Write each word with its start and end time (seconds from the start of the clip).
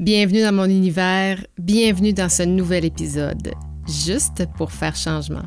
Bienvenue 0.00 0.42
dans 0.42 0.54
mon 0.54 0.66
univers, 0.66 1.44
bienvenue 1.58 2.12
dans 2.12 2.28
ce 2.28 2.44
nouvel 2.44 2.84
épisode, 2.84 3.50
juste 3.88 4.46
pour 4.56 4.70
faire 4.70 4.94
changement. 4.94 5.42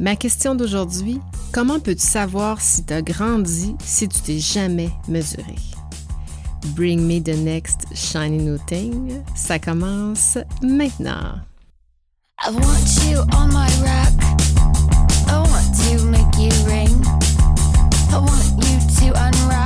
Ma 0.00 0.16
question 0.16 0.54
d'aujourd'hui, 0.54 1.20
comment 1.52 1.78
peux-tu 1.78 2.00
savoir 2.00 2.58
si 2.62 2.86
tu 2.86 2.94
as 2.94 3.02
grandi 3.02 3.76
si 3.84 4.08
tu 4.08 4.18
t'es 4.22 4.38
jamais 4.38 4.88
mesuré? 5.10 5.56
Bring 6.74 7.02
me 7.02 7.20
the 7.20 7.36
next 7.36 7.80
shiny 7.94 8.38
new 8.38 8.56
thing, 8.66 9.22
ça 9.34 9.58
commence 9.58 10.38
maintenant. 10.62 11.34
I 12.46 12.52
want 12.52 13.10
you 13.10 13.18
on 13.36 13.48
my 13.48 13.68
rack. 13.82 14.14
I 15.28 15.36
want 15.36 15.76
to 15.84 16.02
make 16.06 16.38
you 16.38 16.48
ring. 16.64 17.04
I 18.10 18.16
want 18.16 18.56
you 18.56 19.10
to 19.10 19.20
unwrap. 19.20 19.65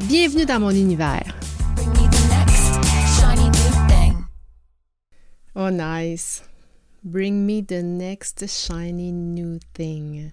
Bienvenue 0.00 0.44
dans 0.44 0.60
mon 0.60 0.70
univers. 0.70 1.34
Oh 5.54 5.70
nice. 5.70 6.42
Bring 7.02 7.46
me 7.46 7.62
the 7.62 7.82
next 7.82 8.46
shiny 8.46 9.10
new 9.10 9.58
thing. 9.74 10.32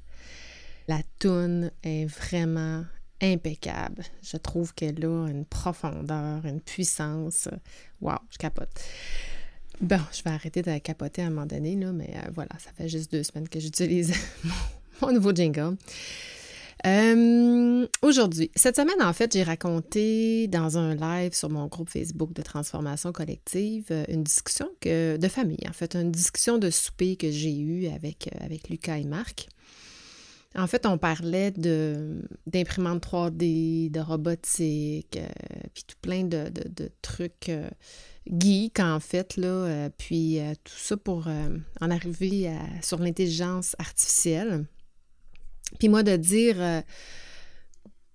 La 0.88 1.02
toune 1.18 1.72
est 1.82 2.06
vraiment 2.06 2.86
impeccable. 3.22 4.04
Je 4.22 4.38
trouve 4.38 4.74
qu'elle 4.74 5.04
a 5.06 5.28
une 5.30 5.46
profondeur, 5.46 6.46
une 6.46 6.60
puissance. 6.60 7.48
Wow, 8.02 8.20
je 8.30 8.38
capote. 8.38 8.70
Bon, 9.80 10.02
je 10.12 10.24
vais 10.24 10.32
arrêter 10.32 10.62
de 10.62 10.78
capoter 10.80 11.24
à 11.24 11.28
un 11.28 11.30
moment 11.30 11.46
donné, 11.46 11.76
là, 11.76 11.92
mais 11.92 12.14
euh, 12.16 12.30
voilà, 12.34 12.52
ça 12.60 12.72
fait 12.76 12.90
juste 12.90 13.12
deux 13.12 13.24
semaines 13.24 13.50
que 13.50 13.60
j'utilise 13.60 14.14
mon, 15.02 15.12
nouveau 15.14 15.34
jingle. 15.34 15.78
Euh, 16.86 17.88
aujourd'hui, 18.02 18.52
cette 18.56 18.76
semaine, 18.76 19.02
en 19.02 19.14
fait, 19.14 19.32
j'ai 19.34 19.44
raconté 19.44 20.48
dans 20.48 20.78
un 20.78 20.96
live 20.96 21.34
sur 21.34 21.50
mon 21.50 21.68
groupe 21.68 21.90
Facebook 21.90 22.34
de 22.34 22.42
transformation 22.42 23.14
collective 23.14 23.86
euh, 23.92 24.04
une 24.10 24.24
discussion 24.24 24.68
de 24.84 25.28
famille, 25.30 25.66
en 25.68 25.74
fait, 25.74 25.96
une 25.96 26.12
discussion 26.12 26.58
de 26.58 26.70
souper 26.70 27.16
que 27.16 27.32
j'ai 27.32 27.58
eue 27.58 27.88
avec, 27.88 28.30
avec 28.42 28.70
Lucas 28.70 28.98
et 28.98 29.06
Marc. 29.06 29.48
En 30.56 30.68
fait, 30.68 30.86
on 30.86 31.00
parlait 31.00 31.52
d'imprimantes 32.46 33.04
3D, 33.04 33.90
de 33.90 34.00
robotique, 34.00 35.18
puis 35.74 35.84
tout 35.88 35.96
plein 36.00 36.26
de, 36.26 36.50
de 36.50 36.92
trucs 37.02 37.50
geek, 38.28 38.80
en 38.80 39.00
fait, 39.00 39.38
là, 39.38 39.48
euh, 39.48 39.90
puis 39.98 40.40
euh, 40.40 40.54
tout 40.64 40.78
ça 40.78 40.98
pour 40.98 41.28
euh, 41.28 41.58
en 41.82 41.92
arriver 41.92 42.52
sur 42.82 43.00
l'intelligence 43.00 43.76
artificielle. 43.80 44.66
Puis 45.80 45.90
moi, 45.90 46.04
de 46.04 46.16
dire 46.16 46.84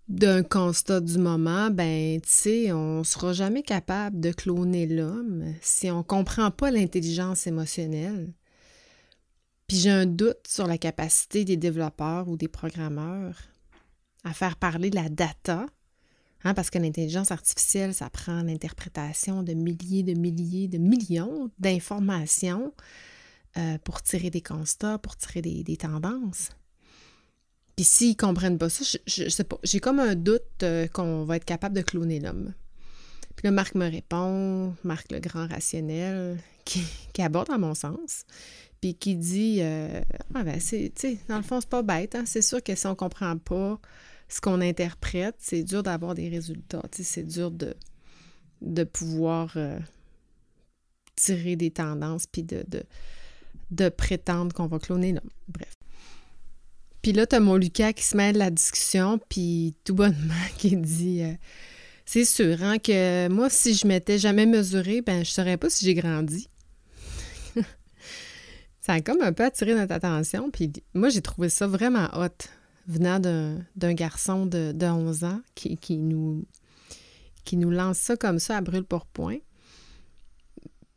d'un 0.08 0.42
constat 0.42 1.00
du 1.00 1.18
moment, 1.18 1.70
ben, 1.70 2.20
tu 2.20 2.28
sais, 2.28 2.72
on 2.72 3.00
ne 3.00 3.04
sera 3.04 3.32
jamais 3.32 3.62
capable 3.62 4.20
de 4.20 4.32
cloner 4.32 4.86
l'homme 4.86 5.44
si 5.60 5.90
on 5.90 5.98
ne 5.98 6.02
comprend 6.02 6.50
pas 6.50 6.70
l'intelligence 6.70 7.46
émotionnelle. 7.46 8.32
Puis 9.66 9.76
j'ai 9.76 9.90
un 9.90 10.06
doute 10.06 10.46
sur 10.46 10.66
la 10.66 10.78
capacité 10.78 11.44
des 11.44 11.58
développeurs 11.58 12.28
ou 12.28 12.36
des 12.36 12.48
programmeurs 12.48 13.36
à 14.24 14.32
faire 14.32 14.56
parler 14.56 14.88
de 14.88 14.96
la 14.96 15.10
data 15.10 15.66
Hein, 16.44 16.54
parce 16.54 16.70
que 16.70 16.78
l'intelligence 16.78 17.32
artificielle, 17.32 17.94
ça 17.94 18.10
prend 18.10 18.42
l'interprétation 18.42 19.42
de 19.42 19.54
milliers, 19.54 20.04
de 20.04 20.14
milliers, 20.14 20.68
de 20.68 20.78
millions 20.78 21.50
d'informations 21.58 22.72
euh, 23.56 23.76
pour 23.78 24.02
tirer 24.02 24.30
des 24.30 24.40
constats, 24.40 24.98
pour 24.98 25.16
tirer 25.16 25.42
des, 25.42 25.76
tendances. 25.76 26.50
Puis 27.78 27.84
s'ils 27.84 28.08
ne 28.08 28.14
comprennent 28.14 28.58
pas 28.58 28.68
ça, 28.68 28.98
je, 29.06 29.28
sais 29.28 29.44
pas, 29.44 29.56
j'ai 29.62 29.78
comme 29.78 30.00
un 30.00 30.16
doute 30.16 30.42
euh, 30.64 30.88
qu'on 30.88 31.22
va 31.22 31.36
être 31.36 31.44
capable 31.44 31.76
de 31.76 31.80
cloner 31.82 32.18
l'homme. 32.18 32.52
Puis 33.36 33.46
là, 33.46 33.52
Marc 33.52 33.76
me 33.76 33.88
répond, 33.88 34.74
Marc 34.82 35.12
le 35.12 35.20
grand 35.20 35.46
rationnel, 35.46 36.38
qui, 36.64 36.82
aborde 37.22 37.52
à 37.52 37.56
mon 37.56 37.76
sens, 37.76 38.24
puis 38.80 38.96
qui 38.96 39.14
dit 39.14 39.58
euh, 39.60 40.00
Ah 40.34 40.42
ben, 40.42 40.58
c'est, 40.58 40.90
tu 40.92 41.02
sais, 41.02 41.18
dans 41.28 41.36
le 41.36 41.44
fond, 41.44 41.60
c'est 41.60 41.70
pas 41.70 41.82
bête, 41.82 42.16
hein? 42.16 42.24
c'est 42.26 42.42
sûr 42.42 42.60
que 42.64 42.74
si 42.74 42.84
on 42.88 42.96
comprend 42.96 43.38
pas 43.38 43.78
ce 44.28 44.40
qu'on 44.40 44.60
interprète, 44.60 45.36
c'est 45.38 45.62
dur 45.62 45.84
d'avoir 45.84 46.16
des 46.16 46.28
résultats. 46.28 46.82
C'est 46.90 47.28
dur 47.28 47.52
de, 47.52 47.76
de 48.60 48.82
pouvoir 48.82 49.52
euh, 49.54 49.78
tirer 51.14 51.54
des 51.54 51.70
tendances 51.70 52.26
puis 52.26 52.42
de, 52.42 52.64
de, 53.70 53.88
prétendre 53.88 54.52
qu'on 54.52 54.66
va 54.66 54.80
cloner 54.80 55.12
l'homme. 55.12 55.30
Bref. 55.46 55.77
Puis 57.02 57.12
là, 57.12 57.26
tu 57.26 57.36
as 57.36 57.40
mon 57.40 57.56
Lucas 57.56 57.92
qui 57.92 58.04
se 58.04 58.16
mêle 58.16 58.34
de 58.34 58.38
la 58.38 58.50
discussion, 58.50 59.18
puis 59.28 59.74
tout 59.84 59.94
bonnement 59.94 60.34
qui 60.58 60.76
dit 60.76 61.22
euh, 61.22 61.32
C'est 62.04 62.24
sûr 62.24 62.62
hein, 62.62 62.78
que 62.78 63.28
moi, 63.28 63.50
si 63.50 63.74
je 63.74 63.86
m'étais 63.86 64.18
jamais 64.18 64.46
mesuré, 64.46 65.02
ben 65.02 65.24
je 65.24 65.30
saurais 65.30 65.56
pas 65.56 65.70
si 65.70 65.84
j'ai 65.84 65.94
grandi. 65.94 66.48
ça 68.80 68.94
a 68.94 69.00
comme 69.00 69.22
un 69.22 69.32
peu 69.32 69.44
attiré 69.44 69.74
notre 69.74 69.92
attention, 69.92 70.50
puis 70.50 70.72
moi, 70.94 71.08
j'ai 71.08 71.22
trouvé 71.22 71.48
ça 71.48 71.66
vraiment 71.66 72.08
hot 72.14 72.48
venant 72.88 73.20
d'un 73.20 73.92
garçon 73.92 74.46
de, 74.46 74.74
11 74.80 75.24
ans 75.24 75.40
qui, 75.54 75.98
nous, 75.98 76.46
qui 77.44 77.56
nous 77.58 77.70
lance 77.70 77.98
ça 77.98 78.16
comme 78.16 78.38
ça 78.38 78.56
à 78.56 78.60
brûle 78.62 78.84
pour 78.84 79.06
point. 79.06 79.36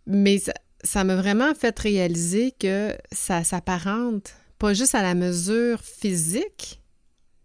Mais 0.07 0.41
ça 0.83 1.03
m'a 1.03 1.16
vraiment 1.16 1.53
fait 1.53 1.78
réaliser 1.78 2.53
que 2.57 2.95
ça 3.12 3.44
s'apparente 3.44 4.33
pas 4.62 4.76
juste 4.76 4.94
à 4.94 5.02
la 5.02 5.16
mesure 5.16 5.82
physique 5.82 6.84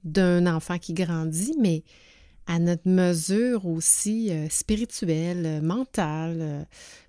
d'un 0.05 0.47
enfant 0.47 0.79
qui 0.79 0.93
grandit, 0.93 1.55
mais 1.59 1.83
à 2.47 2.59
notre 2.59 2.87
mesure 2.87 3.65
aussi 3.65 4.31
euh, 4.31 4.51
spirituelle, 4.51 5.63
mentale, 5.63 6.37
euh, 6.43 6.65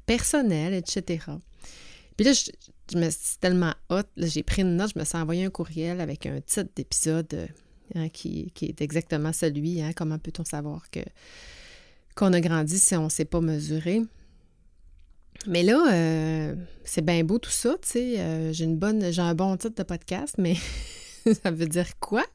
personnelle, 0.05 0.73
etc. 0.73 1.25
Puis 2.15 2.25
là, 2.25 2.31
je, 2.31 2.97
me 2.97 3.09
suis 3.09 3.37
tellement 3.41 3.73
hot, 3.89 4.03
j'ai 4.15 4.43
pris 4.43 4.61
une 4.61 4.77
note, 4.77 4.91
je 4.95 4.99
me 4.99 5.03
suis 5.03 5.17
envoyé 5.17 5.43
un 5.43 5.49
courriel 5.49 5.99
avec 5.99 6.25
un 6.25 6.39
titre 6.39 6.71
d'épisode 6.73 7.33
euh, 7.33 7.47
hein, 7.95 8.07
qui, 8.07 8.53
est 8.61 8.81
exactement 8.81 9.33
celui, 9.33 9.81
hein, 9.81 9.91
comment 9.93 10.19
peut-on 10.19 10.45
savoir 10.45 10.89
que 10.89 11.01
qu'on 12.15 12.31
a 12.31 12.39
grandi 12.39 12.79
si 12.79 12.95
on 12.95 13.03
ne 13.03 13.09
s'est 13.09 13.25
pas 13.25 13.41
mesuré. 13.41 14.03
Mais 15.47 15.63
là, 15.63 15.93
euh, 15.93 16.55
c'est 16.83 17.03
bien 17.03 17.23
beau 17.23 17.39
tout 17.39 17.49
ça, 17.49 17.75
tu 17.81 17.87
sais, 17.87 18.19
euh, 18.19 18.51
j'ai 18.51 18.65
une 18.65 18.77
bonne, 18.77 19.11
j'ai 19.11 19.21
un 19.21 19.33
bon 19.33 19.55
titre 19.55 19.75
de 19.75 19.83
podcast, 19.83 20.35
mais 20.37 20.55
ça 21.43 21.51
veut 21.51 21.67
dire 21.67 21.97
quoi? 21.99 22.25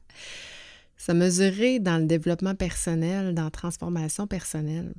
Ça 0.97 1.13
mesurer 1.13 1.79
dans 1.79 1.99
le 1.99 2.05
développement 2.05 2.55
personnel, 2.55 3.35
dans 3.35 3.43
la 3.43 3.51
transformation 3.51 4.25
personnelle. 4.25 4.93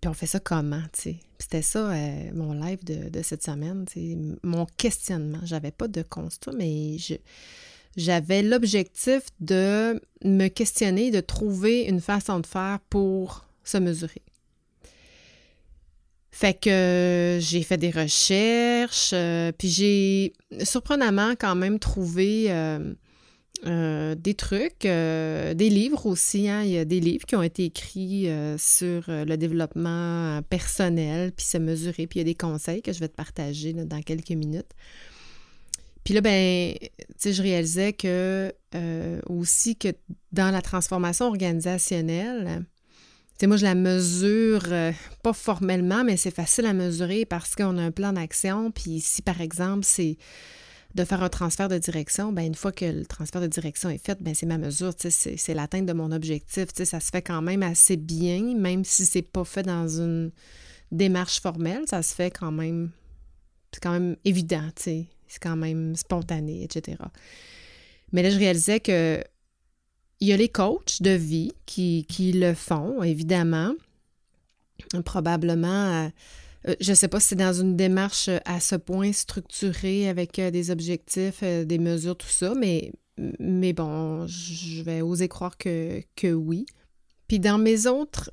Puis 0.00 0.08
on 0.08 0.14
fait 0.14 0.26
ça 0.26 0.38
comment, 0.38 0.82
tu 0.92 1.02
sais? 1.02 1.16
C'était 1.38 1.62
ça, 1.62 1.90
euh, 1.90 2.30
mon 2.32 2.52
live 2.52 2.84
de, 2.84 3.22
cette 3.22 3.42
semaine, 3.42 3.84
mon 4.44 4.66
questionnement. 4.76 5.40
J'avais 5.42 5.72
pas 5.72 5.88
de 5.88 6.02
constat, 6.02 6.52
mais 6.52 6.96
je, 6.98 7.14
j'avais 7.96 8.42
l'objectif 8.42 9.22
de 9.40 10.00
me 10.24 10.46
questionner, 10.46 11.10
de 11.10 11.20
trouver 11.20 11.82
une 11.82 12.00
façon 12.00 12.38
de 12.38 12.46
faire 12.46 12.78
pour 12.88 13.46
se 13.64 13.78
mesurer. 13.78 14.22
Fait 16.34 16.58
que 16.58 17.38
j'ai 17.40 17.62
fait 17.62 17.76
des 17.76 17.90
recherches, 17.90 19.10
euh, 19.12 19.52
puis 19.52 19.68
j'ai 19.68 20.32
surprenamment 20.64 21.34
quand 21.38 21.54
même 21.54 21.78
trouvé 21.78 22.46
euh, 22.48 22.94
euh, 23.64 24.16
des 24.16 24.34
trucs, 24.34 24.86
euh, 24.86 25.54
des 25.54 25.70
livres 25.70 26.06
aussi. 26.06 26.48
Hein. 26.48 26.62
Il 26.62 26.70
y 26.70 26.78
a 26.78 26.84
des 26.84 26.98
livres 26.98 27.26
qui 27.26 27.36
ont 27.36 27.42
été 27.42 27.66
écrits 27.66 28.28
euh, 28.28 28.58
sur 28.58 29.04
le 29.06 29.36
développement 29.36 30.42
personnel, 30.50 31.30
puis 31.30 31.46
se 31.46 31.58
mesurer, 31.58 32.08
puis 32.08 32.18
il 32.18 32.18
y 32.18 32.20
a 32.22 32.24
des 32.24 32.34
conseils 32.34 32.82
que 32.82 32.92
je 32.92 32.98
vais 32.98 33.08
te 33.08 33.14
partager 33.14 33.72
dans 33.72 34.02
quelques 34.02 34.30
minutes. 34.30 34.72
Puis 36.02 36.14
là, 36.14 36.20
ben, 36.20 36.74
tu 36.80 36.88
sais, 37.18 37.32
je 37.32 37.42
réalisais 37.42 37.92
que 37.92 38.52
aussi 39.28 39.76
que 39.76 39.88
dans 40.32 40.50
la 40.50 40.60
transformation 40.60 41.26
organisationnelle, 41.26 42.64
sais, 43.42 43.48
moi, 43.48 43.56
je 43.56 43.64
la 43.64 43.74
mesure 43.74 44.62
pas 45.22 45.32
formellement, 45.32 46.04
mais 46.04 46.16
c'est 46.16 46.30
facile 46.34 46.64
à 46.66 46.72
mesurer 46.72 47.24
parce 47.24 47.56
qu'on 47.56 47.76
a 47.76 47.82
un 47.82 47.90
plan 47.90 48.12
d'action. 48.12 48.70
Puis 48.70 49.00
si, 49.00 49.20
par 49.20 49.40
exemple, 49.40 49.84
c'est 49.84 50.16
de 50.94 51.04
faire 51.04 51.22
un 51.22 51.28
transfert 51.28 51.68
de 51.68 51.78
direction, 51.78 52.32
ben 52.32 52.42
une 52.44 52.54
fois 52.54 52.70
que 52.70 52.84
le 52.84 53.04
transfert 53.04 53.40
de 53.40 53.46
direction 53.48 53.88
est 53.90 54.04
fait, 54.04 54.22
ben 54.22 54.34
c'est 54.34 54.46
ma 54.46 54.58
mesure, 54.58 54.92
c'est 54.96 55.54
l'atteinte 55.54 55.86
de 55.86 55.92
mon 55.92 56.12
objectif. 56.12 56.66
Ça 56.72 57.00
se 57.00 57.10
fait 57.10 57.22
quand 57.22 57.42
même 57.42 57.62
assez 57.62 57.96
bien, 57.96 58.54
même 58.54 58.84
si 58.84 59.06
c'est 59.06 59.22
pas 59.22 59.44
fait 59.44 59.64
dans 59.64 59.88
une 59.88 60.30
démarche 60.92 61.40
formelle, 61.40 61.82
ça 61.86 62.02
se 62.02 62.14
fait 62.14 62.30
quand 62.30 62.52
même, 62.52 62.90
c'est 63.72 63.82
quand 63.82 63.92
même 63.92 64.16
évident, 64.24 64.68
c'est 64.76 65.08
quand 65.40 65.56
même 65.56 65.96
spontané, 65.96 66.62
etc. 66.62 66.98
Mais 68.12 68.22
là, 68.22 68.30
je 68.30 68.38
réalisais 68.38 68.78
que 68.78 69.24
il 70.22 70.28
y 70.28 70.32
a 70.32 70.36
les 70.36 70.48
coachs 70.48 71.02
de 71.02 71.10
vie 71.10 71.50
qui, 71.66 72.06
qui 72.08 72.30
le 72.30 72.54
font, 72.54 73.02
évidemment. 73.02 73.74
Probablement, 75.04 76.04
euh, 76.04 76.08
euh, 76.68 76.76
je 76.80 76.90
ne 76.90 76.94
sais 76.94 77.08
pas 77.08 77.18
si 77.18 77.28
c'est 77.28 77.34
dans 77.34 77.52
une 77.52 77.76
démarche 77.76 78.30
à 78.44 78.60
ce 78.60 78.76
point 78.76 79.12
structurée 79.12 80.08
avec 80.08 80.38
euh, 80.38 80.52
des 80.52 80.70
objectifs, 80.70 81.42
des 81.42 81.78
mesures, 81.78 82.16
tout 82.16 82.28
ça, 82.28 82.54
mais, 82.54 82.92
mais 83.40 83.72
bon, 83.72 84.24
je 84.28 84.82
vais 84.82 85.02
oser 85.02 85.26
croire 85.26 85.58
que, 85.58 86.00
que 86.14 86.32
oui. 86.32 86.66
Puis 87.26 87.40
dans 87.40 87.58
mes 87.58 87.88
autres 87.88 88.32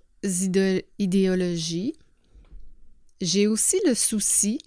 idéologies, 0.99 1.95
j'ai 3.19 3.47
aussi 3.47 3.77
le 3.87 3.95
souci, 3.95 4.59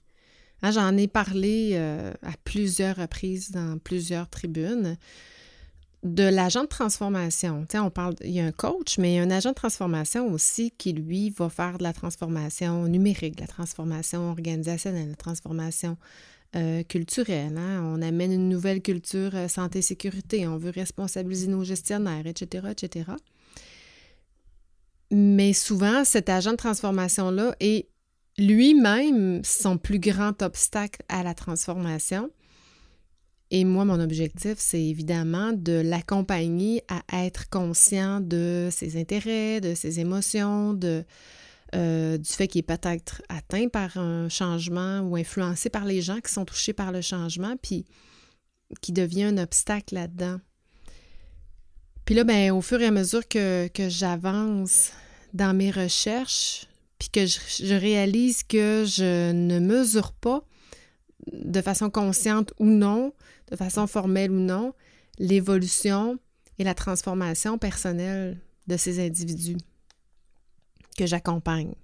hein, 0.62 0.72
j'en 0.72 0.96
ai 0.96 1.06
parlé 1.06 1.76
à 1.76 2.32
plusieurs 2.42 2.96
reprises 2.96 3.52
dans 3.52 3.78
plusieurs 3.78 4.28
tribunes, 4.28 4.96
de 6.02 6.24
l'agent 6.24 6.62
de 6.62 6.68
transformation. 6.68 7.66
On 7.74 7.90
parle, 7.90 8.14
il 8.22 8.32
y 8.32 8.40
a 8.40 8.44
un 8.44 8.52
coach, 8.52 8.98
mais 8.98 9.12
il 9.12 9.16
y 9.16 9.18
a 9.18 9.22
un 9.22 9.30
agent 9.30 9.50
de 9.50 9.54
transformation 9.54 10.32
aussi 10.32 10.72
qui, 10.76 10.92
lui, 10.92 11.30
va 11.30 11.48
faire 11.48 11.78
de 11.78 11.84
la 11.84 11.92
transformation 11.92 12.88
numérique, 12.88 13.36
de 13.36 13.42
la 13.42 13.46
transformation 13.46 14.30
organisationnelle, 14.30 15.04
de 15.04 15.10
la 15.10 15.16
transformation 15.16 15.96
euh, 16.56 16.82
culturelle. 16.82 17.56
Hein. 17.56 17.82
On 17.84 18.02
amène 18.02 18.32
une 18.32 18.48
nouvelle 18.48 18.82
culture 18.82 19.30
euh, 19.34 19.48
santé-sécurité, 19.48 20.46
on 20.46 20.58
veut 20.58 20.72
responsabiliser 20.74 21.46
nos 21.46 21.62
gestionnaires, 21.62 22.26
etc., 22.26 22.68
etc. 22.72 23.12
Mais 25.12 25.52
souvent, 25.52 26.04
cet 26.04 26.28
agent 26.28 26.52
de 26.52 26.56
transformation-là 26.56 27.54
est 27.60 27.88
lui-même 28.38 29.42
son 29.44 29.78
plus 29.78 29.98
grand 29.98 30.42
obstacle 30.42 31.02
à 31.08 31.22
la 31.22 31.34
transformation 31.34 32.30
et 33.54 33.66
moi, 33.66 33.84
mon 33.84 34.00
objectif, 34.00 34.54
c'est 34.56 34.82
évidemment 34.82 35.52
de 35.52 35.72
l'accompagner 35.74 36.82
à 36.88 37.26
être 37.26 37.50
conscient 37.50 38.22
de 38.22 38.70
ses 38.72 38.98
intérêts, 38.98 39.60
de 39.60 39.74
ses 39.74 40.00
émotions, 40.00 40.72
de, 40.72 41.04
euh, 41.74 42.16
du 42.16 42.30
fait 42.30 42.48
qu'il 42.48 42.60
est 42.60 42.62
peut-être 42.62 43.20
atteint 43.28 43.68
par 43.68 43.98
un 43.98 44.30
changement 44.30 45.00
ou 45.00 45.16
influencé 45.16 45.68
par 45.68 45.84
les 45.84 46.00
gens 46.00 46.20
qui 46.20 46.32
sont 46.32 46.46
touchés 46.46 46.72
par 46.72 46.92
le 46.92 47.02
changement, 47.02 47.54
puis 47.60 47.84
qui 48.80 48.90
devient 48.90 49.24
un 49.24 49.36
obstacle 49.36 49.96
là-dedans. 49.96 50.40
Puis 52.06 52.14
là, 52.14 52.24
ben, 52.24 52.52
au 52.52 52.62
fur 52.62 52.80
et 52.80 52.86
à 52.86 52.90
mesure 52.90 53.28
que, 53.28 53.68
j'avance 53.76 54.92
dans 55.34 55.54
mes 55.54 55.70
recherches, 55.70 56.68
puis 56.98 57.10
que 57.10 57.26
je, 57.26 57.74
réalise 57.74 58.44
que 58.44 58.84
je 58.86 59.30
ne 59.30 59.58
mesure 59.58 60.14
pas 60.14 60.42
de 61.30 61.60
façon 61.60 61.90
consciente 61.90 62.54
ou 62.58 62.64
non 62.64 63.12
de 63.52 63.56
façon 63.56 63.86
formelle 63.86 64.32
ou 64.32 64.40
non, 64.40 64.74
l'évolution 65.18 66.18
et 66.58 66.64
la 66.64 66.74
transformation 66.74 67.58
personnelle 67.58 68.40
de 68.66 68.76
ces 68.78 68.98
individus 68.98 69.58
que 70.96 71.06
j'accompagne, 71.06 71.74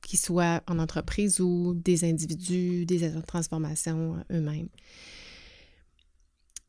qu'ils 0.00 0.18
soient 0.18 0.62
en 0.66 0.78
entreprise 0.78 1.38
ou 1.40 1.74
des 1.74 2.04
individus, 2.04 2.86
des 2.86 3.04
agents 3.04 3.20
de 3.20 3.26
transformation 3.26 4.16
eux-mêmes. 4.32 4.68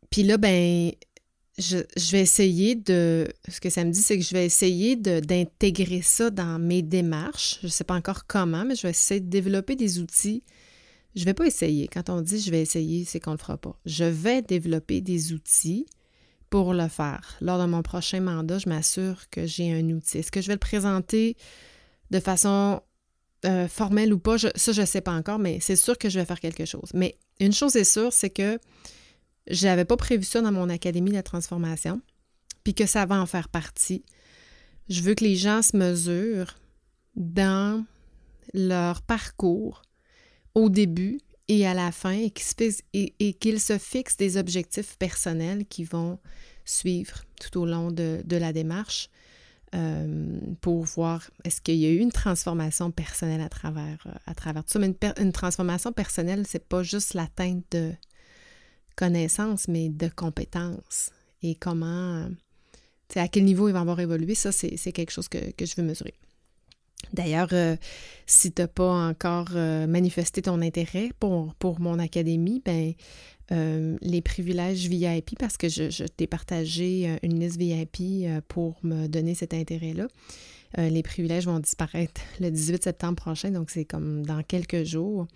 Puis 0.10 0.24
là, 0.24 0.38
ben, 0.38 0.92
je, 1.58 1.78
vais 2.12 2.22
essayer 2.22 2.76
de. 2.76 3.28
Ce 3.48 3.62
que 3.62 3.70
ça 3.70 3.86
me 3.86 3.92
dit, 3.92 4.02
c'est 4.02 4.18
que 4.18 4.24
je 4.24 4.34
vais 4.34 4.46
essayer 4.46 4.98
d'intégrer 4.98 6.02
ça 6.02 6.30
dans 6.30 6.60
mes 6.60 6.82
démarches. 6.82 7.60
Je 7.62 7.68
ne 7.68 7.72
sais 7.72 7.84
pas 7.86 7.96
encore 7.96 8.28
comment, 8.28 8.66
mais 8.66 8.76
je 8.76 8.84
vais 8.84 8.92
essayer 8.92 9.22
de 9.22 9.30
développer 9.30 9.76
des 9.76 10.00
outils 10.00 10.44
je 11.18 11.24
ne 11.24 11.25
vais 11.25 11.34
pas 11.34 11.48
essayer. 11.48 11.88
Quand 11.88 12.12
on 12.12 12.22
dit 12.22 12.40
je 12.40 12.52
vais 12.52 12.62
essayer, 12.62 13.04
c'est 13.04 13.19
qu'on 13.19 13.31
ne 13.31 13.38
le 13.38 13.42
fera 13.42 13.58
pas. 13.58 13.75
Je 13.88 14.04
vais 14.04 14.44
développer 14.44 15.02
des 15.02 15.34
outils 15.34 15.88
pour 16.52 16.75
le 16.75 16.88
faire. 16.88 17.36
Lors 17.42 17.60
de 17.60 17.66
mon 17.66 17.81
prochain 17.81 18.22
mandat, 18.22 18.60
je 18.60 18.69
m'assure 18.69 19.28
que 19.31 19.48
j'ai 19.48 19.74
un 19.74 19.90
outil. 19.90 20.19
Est-ce 20.19 20.31
que 20.31 20.42
je 20.42 20.48
vais 20.48 20.54
le 20.54 20.60
présenter 20.60 21.36
de 22.12 22.19
façon 22.19 22.81
euh, 23.46 23.68
formelle 23.68 24.14
ou 24.14 24.19
pas? 24.19 24.38
ça, 24.38 24.72
je 24.72 24.80
ne 24.80 24.86
sais 24.86 25.02
pas 25.02 25.12
encore, 25.12 25.40
mais 25.40 25.60
c'est 25.60 25.75
sûr 25.75 25.98
que 25.98 26.08
je 26.08 26.19
vais 26.19 26.25
faire 26.25 26.40
quelque 26.40 26.66
chose. 26.66 26.92
Mais 26.94 27.18
une 27.40 27.52
chose 27.52 27.75
est 27.75 27.84
sûre, 27.84 28.14
c'est 28.14 28.30
que 28.30 28.60
je 29.50 29.66
n'avais 29.66 29.86
pas 29.86 29.98
prévu 29.98 30.24
ça 30.24 30.42
dans 30.42 30.52
mon 30.52 30.69
Académie 30.69 31.10
de 31.10 31.16
la 31.16 31.24
transformation, 31.24 32.00
puis 32.64 32.75
que 32.75 32.86
ça 32.86 33.08
va 33.08 33.19
en 33.19 33.25
faire 33.25 33.50
partie. 33.50 34.04
Je 34.88 35.02
veux 35.02 35.16
que 35.16 35.24
les 35.24 35.36
gens 35.36 35.64
se 35.64 35.75
mesurent 35.75 36.60
dans 37.16 37.84
leur 38.54 39.02
parcours 39.02 39.81
au 40.57 40.69
début 40.69 41.19
et 41.48 41.68
à 41.68 41.75
la 41.75 41.92
fin 41.92 42.18
et 42.18 42.31
qu'ils 42.31 43.59
se, 43.59 43.77
fixent 43.77 44.18
des 44.18 44.38
objectifs 44.38 44.98
personnels 44.98 45.65
qui 45.68 45.83
vont 45.83 46.18
suivre 46.65 47.21
tout 47.39 47.62
au 47.62 47.65
long 47.68 47.92
de, 47.92 48.24
la 48.27 48.51
démarche 48.51 49.09
euh, 49.75 50.39
pour 50.59 50.83
voir 50.86 51.30
est-ce 51.44 51.62
qu'il 51.62 51.75
y 51.75 51.86
a 51.86 51.89
eu 51.89 52.00
une 52.00 52.12
transformation 52.12 52.89
personnelle 52.89 53.42
à 53.42 53.50
travers, 53.50 54.07
à 54.25 54.33
travers 54.33 54.63
tout 54.63 54.71
ça. 54.71 54.80
Mais 54.80 54.95
une, 55.19 55.31
transformation 55.31 55.94
personnelle, 55.94 56.45
c'est 56.48 56.68
pas 56.68 56.81
juste 56.81 57.13
l'atteinte 57.13 57.63
de 57.69 57.94
connaissances, 58.95 59.68
mais 59.68 59.89
de 59.89 60.09
compétences. 60.09 61.12
Et 61.44 61.54
comment, 61.54 62.30
à 63.15 63.27
quel 63.27 63.45
niveau 63.45 63.69
ils 63.69 63.74
vont 63.74 63.81
avoir 63.81 64.00
évolué, 64.00 64.33
ça, 64.33 64.51
c'est 64.51 64.92
quelque 64.92 65.12
chose 65.12 65.30
que 65.30 65.39
je 65.59 65.75
veux 65.77 65.83
mesurer. 65.83 66.15
D'ailleurs, 67.13 67.50
euh, 67.54 67.75
si 68.25 68.51
tu 68.51 68.62
n'as 68.62 68.68
pas 68.68 68.92
encore 68.92 69.50
euh, 69.56 69.88
manifesté 69.88 70.42
ton 70.42 70.62
intérêt 70.62 71.12
pour, 71.19 71.80
mon 71.80 72.00
académie, 72.00 72.62
ben, 72.65 72.94
euh, 73.51 73.98
les 74.01 74.21
privilèges 74.21 74.88
VIP, 74.88 75.38
parce 75.39 75.57
que 75.57 75.69
je, 75.69 75.89
je 75.89 76.04
t'ai 76.04 76.27
partagé 76.27 77.18
une 77.24 77.39
liste 77.39 77.57
VIP 77.57 78.27
pour 78.48 78.77
me 78.83 79.07
donner 79.07 79.36
cet 79.36 79.54
intérêt-là. 79.54 80.07
Euh, 80.78 80.90
les 80.90 81.02
privilèges 81.04 81.46
vont 81.46 81.60
disparaître 81.60 82.19
le 82.40 82.50
18 82.52 82.84
septembre 82.84 83.16
prochain, 83.16 83.52
donc 83.52 83.69
c'est 83.69 83.86
comme 83.86 84.25
dans 84.25 84.44
quelques 84.44 84.84
jours. 84.84 85.28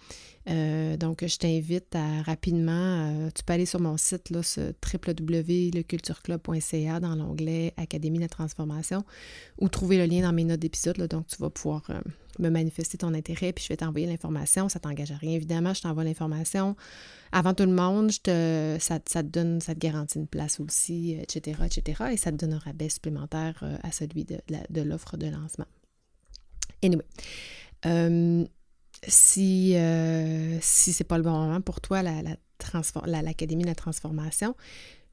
Euh, 0.49 0.97
donc, 0.97 1.23
je 1.25 1.37
t'invite 1.37 1.95
à 1.95 2.23
rapidement, 2.23 2.71
euh, 2.71 3.29
tu 3.33 3.43
peux 3.43 3.53
aller 3.53 3.67
sur 3.67 3.79
mon 3.79 3.95
site, 3.97 4.31
là, 4.31 4.41
www.lecultureclub.ca 4.93 6.99
dans 6.99 7.15
l'onglet 7.15 7.73
Académie 7.77 8.17
de 8.17 8.23
la 8.23 8.29
transformation 8.29 9.05
ou 9.59 9.69
trouver 9.69 9.97
le 9.97 10.05
lien 10.05 10.23
dans 10.23 10.33
mes 10.33 10.43
notes 10.43 10.59
d'épisode. 10.59 10.97
Donc, 11.07 11.27
tu 11.27 11.37
vas 11.37 11.51
pouvoir 11.51 11.83
me 12.41 12.49
manifester 12.49 12.97
ton 12.97 13.13
intérêt, 13.13 13.53
puis 13.53 13.63
je 13.63 13.69
vais 13.69 13.77
t'envoyer 13.77 14.07
l'information. 14.07 14.69
Ça 14.69 14.79
t'engage 14.79 15.11
à 15.11 15.17
rien, 15.17 15.31
évidemment. 15.31 15.73
Je 15.73 15.81
t'envoie 15.81 16.03
l'information 16.03 16.75
avant 17.31 17.53
tout 17.53 17.65
le 17.65 17.73
monde. 17.73 18.11
Je 18.11 18.19
te, 18.19 18.77
ça, 18.79 18.99
te 18.99 19.21
donne, 19.21 19.61
ça 19.61 19.73
te 19.73 19.79
garantit 19.79 20.19
une 20.19 20.27
place 20.27 20.59
aussi, 20.59 21.17
etc., 21.21 21.61
etc. 21.65 22.03
Et 22.11 22.17
ça 22.17 22.31
te 22.31 22.37
donne 22.37 22.53
un 22.53 22.59
rabais 22.59 22.89
supplémentaire 22.89 23.59
euh, 23.63 23.77
à 23.83 23.91
celui 23.91 24.25
de, 24.25 24.81
l'offre 24.81 25.17
de 25.17 25.27
lancement. 25.27 25.67
Anyway. 26.83 27.05
Euh, 27.85 28.45
si, 29.07 29.75
euh, 29.75 30.59
si 30.61 30.93
c'est 30.93 31.03
pas 31.03 31.17
le 31.17 31.23
bon 31.23 31.31
moment 31.31 31.61
pour 31.61 31.81
toi, 31.81 32.03
la, 32.03 32.21
l'Académie 33.21 33.63
de 33.63 33.67
la 33.67 33.75
transformation, 33.75 34.55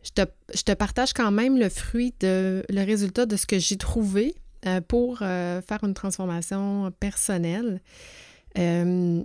je 0.03 0.11
te, 0.11 0.23
je 0.55 0.63
te, 0.63 0.73
partage 0.73 1.13
quand 1.13 1.31
même 1.31 1.59
le 1.59 1.69
fruit 1.69 2.15
de 2.21 2.65
le 2.69 2.85
résultat 2.85 3.27
de 3.27 3.37
ce 3.37 3.47
que 3.47 3.59
j'ai 3.59 3.77
trouvé 3.77 4.35
euh, 4.67 4.81
pour 4.81 5.19
euh, 5.23 5.61
faire 5.63 5.85
une 5.85 5.95
transformation 5.95 6.91
personnelle. 6.99 7.81
Euh, 8.59 9.23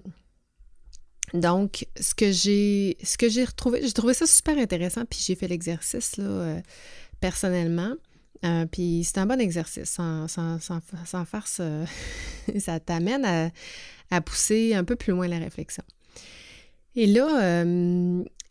donc, 1.33 1.87
ce 1.99 2.13
que 2.13 2.31
j'ai 2.31 2.97
ce 3.03 3.17
que 3.17 3.29
j'ai 3.29 3.43
retrouvé, 3.43 3.81
j'ai 3.81 3.93
trouvé 3.93 4.13
ça 4.13 4.27
super 4.27 4.57
intéressant, 4.57 5.05
puis 5.05 5.19
j'ai 5.25 5.33
fait 5.33 5.47
l'exercice 5.47 6.17
là, 6.17 6.61
personnellement. 7.19 7.95
puis 8.71 9.03
c'est 9.03 9.17
un 9.17 9.25
bon 9.25 9.41
exercice, 9.41 9.89
sans, 9.89 10.27
sans, 10.27 10.59
sans, 10.59 11.25
farce, 11.25 11.61
ça 12.59 12.79
t'amène 12.79 13.25
à, 13.25 13.49
à, 14.11 14.21
pousser 14.21 14.75
un 14.75 14.83
peu 14.83 14.95
plus 14.95 15.11
loin 15.13 15.27
la 15.27 15.39
réflexion. 15.39 15.83
Et 16.95 17.07
là, 17.07 17.63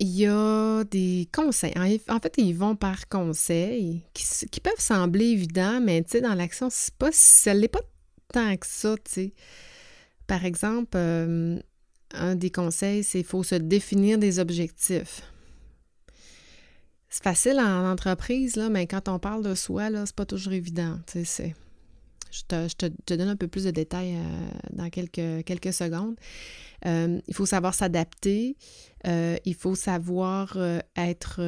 il 0.02 0.08
y 0.08 0.26
a 0.26 0.84
des 0.84 1.28
conseils. 1.32 1.74
En 2.08 2.18
fait, 2.18 2.34
ils 2.38 2.54
vont 2.54 2.74
par 2.74 3.08
conseils 3.08 4.02
qui, 4.14 4.60
peuvent 4.60 4.72
sembler 4.78 5.26
évidents, 5.26 5.80
mais 5.80 6.02
dans 6.20 6.34
l'action, 6.34 6.68
c'est 6.70 6.94
pas, 6.94 7.10
l'est 7.54 7.68
pas 7.68 7.82
tant 8.32 8.56
que 8.56 8.66
ça, 8.66 8.96
tu 8.96 9.12
sais. 9.12 9.32
Par 10.26 10.44
exemple, 10.44 10.96
euh, 10.96 11.58
un 12.14 12.34
des 12.34 12.50
conseils, 12.50 13.04
c'est 13.04 13.18
qu'il 13.18 13.26
faut 13.26 13.42
se 13.42 13.54
définir 13.54 14.18
des 14.18 14.38
objectifs. 14.38 15.22
C'est 17.08 17.22
facile 17.22 17.60
en 17.60 17.90
entreprise, 17.90 18.56
là, 18.56 18.70
mais 18.70 18.86
quand 18.86 19.08
on 19.08 19.18
parle 19.18 19.44
de 19.44 19.54
soi, 19.54 19.90
là, 19.90 20.04
c'est 20.06 20.16
pas 20.16 20.24
toujours 20.26 20.54
évident. 20.54 20.98
Tu 22.32 22.40
sais, 22.50 22.68
Je 22.68 22.74
te, 22.88 23.14
donne 23.14 23.28
un 23.28 23.36
peu 23.36 23.46
plus 23.46 23.64
de 23.64 23.70
détails 23.70 24.16
dans 24.72 24.90
quelques, 24.90 25.44
quelques 25.44 25.72
secondes. 25.72 26.16
il 26.84 27.34
faut 27.34 27.46
savoir 27.46 27.74
s'adapter. 27.74 28.56
il 29.04 29.54
faut 29.54 29.74
savoir 29.74 30.56
être 30.96 31.40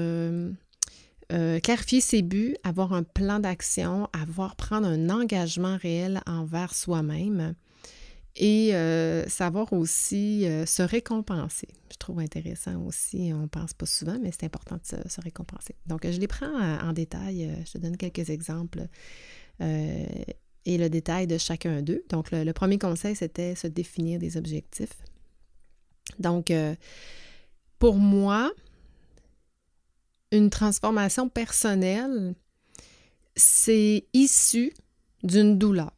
euh, 1.32 1.58
clarifier 1.60 2.00
ses 2.00 2.22
buts, 2.22 2.54
avoir 2.64 2.92
un 2.92 3.02
plan 3.02 3.40
d'action, 3.40 4.08
avoir 4.12 4.56
prendre 4.56 4.86
un 4.86 5.08
engagement 5.08 5.76
réel 5.78 6.20
envers 6.26 6.74
soi-même 6.74 7.54
et 8.36 8.74
euh, 8.74 9.26
savoir 9.28 9.72
aussi 9.72 10.46
euh, 10.46 10.66
se 10.66 10.82
récompenser. 10.82 11.68
Je 11.90 11.96
trouve 11.96 12.18
intéressant 12.18 12.82
aussi, 12.82 13.32
on 13.34 13.48
pense 13.48 13.72
pas 13.72 13.86
souvent, 13.86 14.18
mais 14.20 14.32
c'est 14.32 14.44
important 14.44 14.76
de 14.76 15.08
se, 15.08 15.20
récompenser. 15.22 15.76
Donc, 15.86 16.06
je 16.08 16.20
les 16.20 16.26
prends 16.26 16.60
en, 16.60 16.92
détail, 16.92 17.50
je 17.64 17.72
te 17.72 17.78
donne 17.78 17.96
quelques 17.96 18.28
exemples 18.28 18.86
et 20.66 20.78
le 20.78 20.88
détail 20.88 21.26
de 21.26 21.38
chacun 21.38 21.82
d'eux. 21.82 22.04
Donc, 22.08 22.30
le 22.30 22.52
premier 22.52 22.78
conseil, 22.78 23.16
c'était 23.16 23.54
se 23.54 23.66
définir 23.66 24.18
des 24.18 24.36
objectifs. 24.36 24.96
Donc, 26.18 26.52
pour 27.78 27.96
moi, 27.96 28.52
une 30.32 30.50
transformation 30.50 31.28
personnelle, 31.28 32.34
c'est 33.36 34.06
issu 34.12 34.72
d'une 35.22 35.58
douleur. 35.58 35.92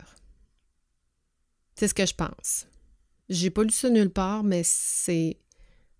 C'est 1.74 1.88
ce 1.88 1.94
que 1.94 2.06
je 2.06 2.14
pense. 2.14 2.66
J'ai 3.28 3.50
pas 3.50 3.62
lu 3.62 3.70
ça 3.70 3.90
nulle 3.90 4.10
part, 4.10 4.42
mais 4.42 4.62
c'est. 4.64 5.38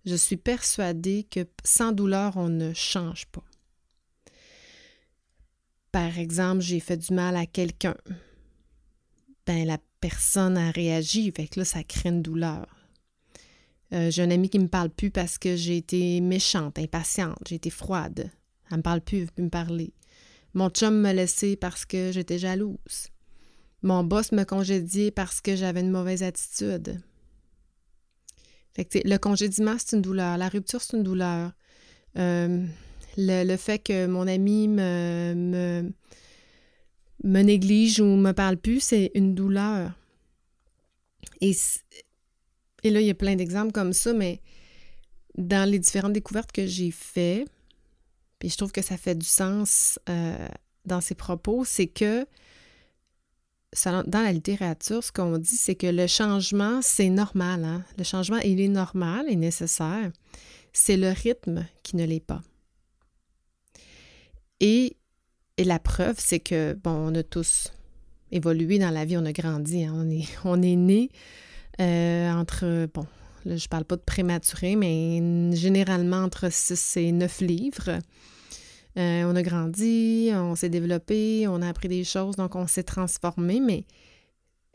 Je 0.05 0.15
suis 0.15 0.37
persuadée 0.37 1.27
que 1.29 1.45
sans 1.63 1.91
douleur, 1.91 2.37
on 2.37 2.49
ne 2.49 2.73
change 2.73 3.25
pas. 3.27 3.43
Par 5.91 6.17
exemple, 6.17 6.61
j'ai 6.61 6.79
fait 6.79 6.97
du 6.97 7.13
mal 7.13 7.35
à 7.35 7.45
quelqu'un. 7.45 7.95
Ben, 9.47 9.65
la 9.65 9.77
personne 10.01 10.57
a 10.57 10.71
réagi, 10.71 11.31
fait 11.35 11.47
que 11.47 11.61
là, 11.61 11.65
ça 11.65 11.83
crée 11.83 12.09
une 12.09 12.21
douleur. 12.21 12.67
Euh, 13.93 14.11
j'ai 14.11 14.21
un 14.21 14.29
ami 14.29 14.49
qui 14.49 14.59
me 14.59 14.67
parle 14.67 14.89
plus 14.89 15.09
parce 15.09 15.37
que 15.37 15.55
j'ai 15.55 15.77
été 15.77 16.19
méchante, 16.19 16.77
impatiente, 16.77 17.39
j'ai 17.47 17.55
été 17.55 17.69
froide. 17.69 18.29
Elle 18.69 18.77
me 18.77 18.81
parle 18.81 18.99
plus, 18.99 19.19
elle 19.19 19.23
veut 19.23 19.31
plus 19.31 19.43
me 19.45 19.49
parler. 19.49 19.93
Mon 20.53 20.69
chum 20.69 20.99
me 20.99 21.13
laissé 21.13 21.55
parce 21.55 21.85
que 21.85 22.11
j'étais 22.11 22.37
jalouse. 22.37 23.07
Mon 23.83 24.03
boss 24.03 24.33
me 24.33 24.43
congédiait 24.43 25.11
parce 25.11 25.39
que 25.39 25.55
j'avais 25.55 25.79
une 25.79 25.91
mauvaise 25.91 26.23
attitude. 26.23 26.99
Fait 28.73 29.01
le 29.05 29.17
congédiement, 29.17 29.75
c'est 29.79 29.95
une 29.95 30.01
douleur. 30.01 30.37
La 30.37 30.49
rupture, 30.49 30.81
c'est 30.81 30.97
une 30.97 31.03
douleur. 31.03 31.51
Euh, 32.17 32.65
le, 33.17 33.55
fait 33.55 33.79
que 33.79 34.07
mon 34.07 34.27
ami 34.27 34.67
me, 34.67 35.89
me 37.23 37.41
néglige 37.41 37.99
ou 37.99 38.15
me 38.15 38.31
parle 38.31 38.57
plus, 38.57 38.79
c'est 38.79 39.11
une 39.15 39.35
douleur. 39.35 39.91
Et 41.41 41.55
et 42.83 42.89
là, 42.89 43.01
il 43.01 43.07
y 43.07 43.09
a 43.09 43.15
plein 43.15 43.35
d'exemples 43.35 43.71
comme 43.71 43.91
ça, 43.91 44.13
mais 44.13 44.39
dans 45.37 45.69
les 45.69 45.79
différentes 45.79 46.13
découvertes 46.13 46.51
que 46.51 46.65
j'ai 46.65 46.91
faites, 46.91 47.47
puis 48.39 48.49
je 48.49 48.57
trouve 48.57 48.71
que 48.71 48.81
ça 48.81 48.97
fait 48.97 49.15
du 49.15 49.25
sens 49.25 49.99
euh, 50.09 50.47
dans 50.85 51.01
ces 51.01 51.15
propos, 51.15 51.65
c'est 51.65 51.87
que 51.87 52.25
dans 53.83 54.21
la 54.23 54.31
littérature, 54.31 55.03
ce 55.03 55.11
qu'on 55.11 55.37
dit, 55.37 55.57
c'est 55.57 55.75
que 55.75 55.87
le 55.87 56.07
changement, 56.07 56.81
c'est 56.81 57.09
normal. 57.09 57.65
Hein. 57.65 57.83
Le 57.97 58.03
changement, 58.03 58.37
il 58.37 58.61
est 58.61 58.69
normal 58.69 59.25
et 59.29 59.35
nécessaire. 59.35 60.11
C'est 60.71 60.97
le 60.97 61.09
rythme 61.09 61.65
qui 61.83 61.95
ne 61.95 62.05
l'est 62.05 62.25
pas. 62.25 62.41
Et, 64.61 64.95
la 65.63 65.79
preuve, 65.79 66.15
c'est 66.17 66.39
que, 66.39 66.73
bon, 66.73 66.91
on 66.91 67.15
a 67.15 67.23
tous 67.23 67.71
évolué 68.31 68.79
dans 68.79 68.89
la 68.89 69.05
vie, 69.05 69.17
on 69.17 69.25
a 69.25 69.31
grandi, 69.31 69.85
hein. 69.85 69.93
on, 69.95 70.09
est, 70.09 70.27
on 70.43 70.61
est 70.61 70.75
né 70.75 71.09
euh, 71.79 72.31
entre, 72.31 72.87
bon, 72.93 73.05
là, 73.45 73.55
je 73.57 73.67
parle 73.67 73.85
pas 73.85 73.95
de 73.95 74.01
prématuré, 74.01 74.75
mais 74.75 75.55
généralement 75.55 76.23
entre 76.23 76.51
6 76.51 76.97
et 76.97 77.11
9 77.11 77.41
livres. 77.41 77.99
Euh, 78.97 79.23
on 79.25 79.35
a 79.35 79.43
grandi, 79.43 80.31
on 80.33 80.55
s'est 80.55 80.69
développé, 80.69 81.47
on 81.47 81.61
a 81.61 81.69
appris 81.69 81.87
des 81.87 82.03
choses, 82.03 82.35
donc 82.35 82.55
on 82.55 82.65
s'est 82.65 82.83
transformé, 82.83 83.59
mais 83.59 83.85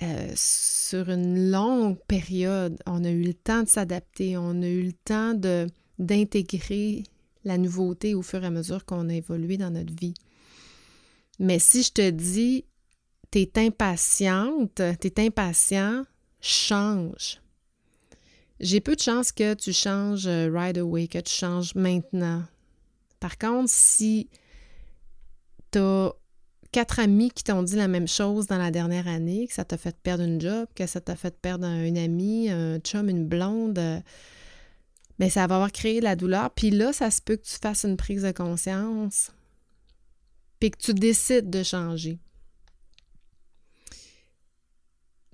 euh, 0.03 0.33
sur 0.37 1.11
une 1.11 1.51
longue 1.51 1.99
période, 2.07 2.79
on 2.87 3.05
a 3.05 3.11
eu 3.11 3.23
le 3.23 3.35
temps 3.35 3.65
de 3.65 3.69
s'adapter, 3.69 4.37
on 4.37 4.63
a 4.63 4.67
eu 4.69 4.83
le 4.83 4.93
temps 4.93 5.35
d'intégrer 5.99 7.03
la 7.45 7.59
nouveauté 7.59 8.15
au 8.15 8.23
fur 8.23 8.45
et 8.45 8.47
à 8.47 8.51
mesure 8.51 8.85
qu'on 8.85 9.09
a 9.09 9.15
évolué 9.15 9.57
dans 9.57 9.71
notre 9.71 9.93
vie. 9.93 10.15
Mais 11.39 11.59
si 11.59 11.83
je 11.83 11.93
te 11.93 12.11
dis, 12.11 12.65
tu 13.31 13.41
es 13.41 13.59
impatiente, 13.59 14.83
tu 15.01 15.07
es 15.07 15.21
impatient, 15.27 16.05
change. 16.41 17.41
J'ai 18.61 18.81
peu 18.81 18.95
de 18.95 19.01
chances 19.01 19.33
que 19.33 19.55
tu 19.55 19.73
changes 19.73 20.27
euh, 20.27 20.51
right 20.53 20.79
away, 20.79 21.09
que 21.09 21.19
tu 21.19 21.33
changes 21.33 21.75
maintenant. 21.75 22.45
Par 23.19 23.37
contre, 23.39 23.71
si 23.71 24.29
tu 25.73 25.79
as 25.79 26.13
quatre 26.71 27.01
amis 27.01 27.31
qui 27.31 27.45
t'ont 27.45 27.63
dit 27.63 27.77
la 27.77 27.89
même 27.89 28.09
chose 28.09 28.47
dans 28.47 28.59
la 28.59 28.71
dernière 28.71 29.09
année, 29.09 29.47
que 29.47 29.53
ça 29.53 29.65
t'a 29.65 29.77
fait 29.77 29.97
perdre 30.03 30.25
une 30.25 30.41
job, 30.41 30.69
que 30.75 30.87
ça 30.87 31.01
t'a 31.01 31.17
fait 31.17 31.37
perdre 31.37 31.67
une 31.67 31.99
amie, 31.99 32.51
un 32.51 32.79
chum, 32.79 33.09
une 33.09 33.27
blonde, 33.27 33.79
mais 33.79 33.97
euh, 33.97 34.01
ben, 35.19 35.31
ça 35.31 35.47
va 35.47 35.57
avoir 35.57 35.73
créé 35.73 36.01
de 36.01 36.05
la 36.05 36.17
douleur. 36.17 36.51
Puis 36.51 36.71
là, 36.71 36.93
ça 36.93 37.11
se 37.11 37.21
peut 37.21 37.37
que 37.37 37.45
tu 37.45 37.59
fasses 37.61 37.85
une 37.85 37.97
prise 37.97 38.23
de 38.23 38.33
conscience, 38.33 39.33
puis 40.63 40.71
que 40.71 40.79
tu 40.79 40.95
décides 40.95 41.51
de 41.51 41.65
changer. 41.65 42.21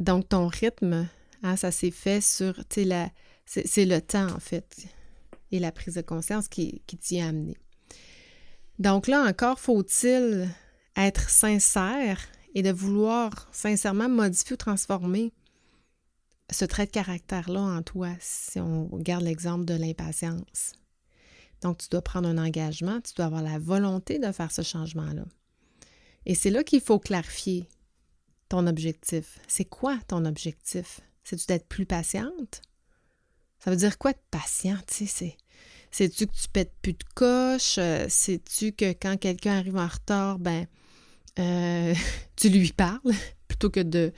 Donc, 0.00 0.30
ton 0.30 0.47
rythme, 0.47 1.06
hein, 1.42 1.56
ça 1.56 1.70
s'est 1.70 1.90
fait 1.90 2.23
sur, 2.23 2.54
c'est 2.70 3.85
le 3.85 3.99
temps, 4.00 4.32
en 4.35 4.40
fait, 4.40 4.87
et 5.52 5.58
la 5.58 5.70
prise 5.70 5.97
de 5.97 6.00
conscience 6.00 6.49
qui, 6.49 6.80
t'y 6.87 7.20
a 7.20 7.26
amené. 7.26 7.58
Donc 8.78 9.06
là 9.06 9.23
encore, 9.23 9.61
faut-il 9.61 10.49
être 10.97 11.28
sincère 11.28 12.23
et 12.54 12.62
de 12.62 12.73
vouloir 12.73 13.50
sincèrement 13.52 14.08
modifier 14.08 14.54
ou 14.54 14.56
transformer 14.56 15.35
ce 16.50 16.64
trait 16.64 16.87
de 16.87 16.90
caractère-là 16.90 17.61
en 17.61 17.82
toi, 17.82 18.14
si 18.18 18.61
on 18.61 18.87
regarde 18.87 19.25
l'exemple 19.25 19.66
de 19.66 19.75
l'impatience. 19.75 20.73
Donc, 21.62 21.79
tu 21.79 21.88
dois 21.91 22.03
prendre 22.03 22.29
un 22.29 22.38
engagement, 22.38 23.00
tu 23.00 23.15
dois 23.15 23.27
avoir 23.27 23.43
la 23.43 23.59
volonté 23.59 24.19
de 24.19 24.31
faire 24.33 24.53
ce 24.53 24.62
changement-là. 24.62 25.25
Et 26.27 26.35
c'est 26.35 26.50
là 26.50 26.62
qu'il 26.62 26.81
faut 26.81 26.99
clarifier 26.99 27.69
ton 28.49 28.67
objectif. 28.67 29.38
C'est 29.49 29.65
quoi 29.65 29.99
ton 30.09 30.25
objectif? 30.25 31.00
C'est-tu 31.25 31.47
d'être 31.47 31.67
plus 31.67 31.87
patiente? 31.87 32.62
Ça 33.59 33.71
veut 33.71 33.77
dire 33.77 33.99
quoi 33.99 34.12
être 34.12 34.23
patiente? 34.31 34.85
C'est, 34.91 36.09
tu 36.09 36.27
que 36.27 36.33
tu 36.33 36.49
pètes 36.53 36.75
plus 36.81 36.93
de 36.93 37.05
coche? 37.15 37.77
Euh, 37.79 38.07
sais-tu 38.09 38.73
que 38.73 38.93
quand 38.93 39.17
quelqu'un 39.19 39.59
arrive 39.59 39.77
en 39.77 39.87
retard, 39.87 40.38
ben 40.38 40.67
euh, 41.38 41.95
tu 42.37 42.49
lui 42.49 42.73
parles 42.73 43.00
plutôt 43.49 43.71
que 43.71 43.81
de, 43.81 44.12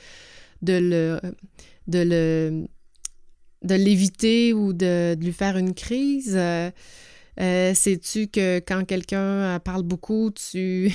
le 0.62 1.20
l'éviter 3.62 4.52
ou 4.52 4.72
de, 4.72 5.16
lui 5.20 5.32
faire 5.32 5.56
une 5.56 5.74
crise? 5.74 6.34
Euh, 6.36 6.70
sais-tu 7.40 8.28
que 8.28 8.58
quand 8.58 8.84
quelqu'un 8.84 9.58
parle 9.60 9.82
beaucoup, 9.82 10.30
tu 10.30 10.92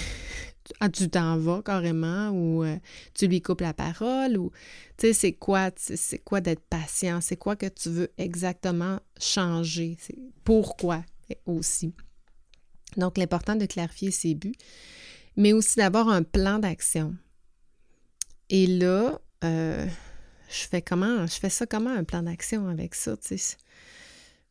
ah, 0.80 0.90
tu 0.90 1.10
t'en 1.10 1.38
vas 1.38 1.62
carrément 1.62 2.30
ou 2.30 2.64
euh, 2.64 2.78
tu 3.14 3.28
lui 3.28 3.42
coupes 3.42 3.62
la 3.62 3.74
parole 3.74 4.38
ou 4.38 4.52
tu 4.98 5.08
sais 5.08 5.14
c'est 5.14 5.34
quoi 5.34 5.70
c'est 5.76 6.20
quoi 6.20 6.42
d'être 6.42 6.64
patient? 6.70 7.22
C'est 7.22 7.38
quoi 7.38 7.56
que 7.56 7.68
tu 7.68 7.90
veux 7.90 8.12
exactement 8.18 9.00
changer? 9.20 9.98
C'est 10.00 10.18
pourquoi 10.44 11.04
aussi? 11.46 11.94
Donc 12.98 13.18
l'important 13.18 13.56
de 13.56 13.66
clarifier 13.66 14.12
ses 14.12 14.36
buts 14.36 14.56
mais 15.38 15.54
aussi 15.54 15.78
d'avoir 15.78 16.10
un 16.10 16.24
plan 16.24 16.60
d'action. 16.60 17.16
Et 18.50 18.68
là 18.68 19.20
euh, 19.44 19.86
je 20.50 20.68
fais 20.68 20.82
comment? 20.82 21.26
Je 21.28 21.34
fais 21.34 21.50
ça 21.50 21.66
comment 21.66 21.92
un 21.92 22.04
plan 22.04 22.24
d'action 22.24 22.68
avec 22.68 22.96
ça 22.96 23.18
tu 23.18 23.38
sais? 23.38 23.58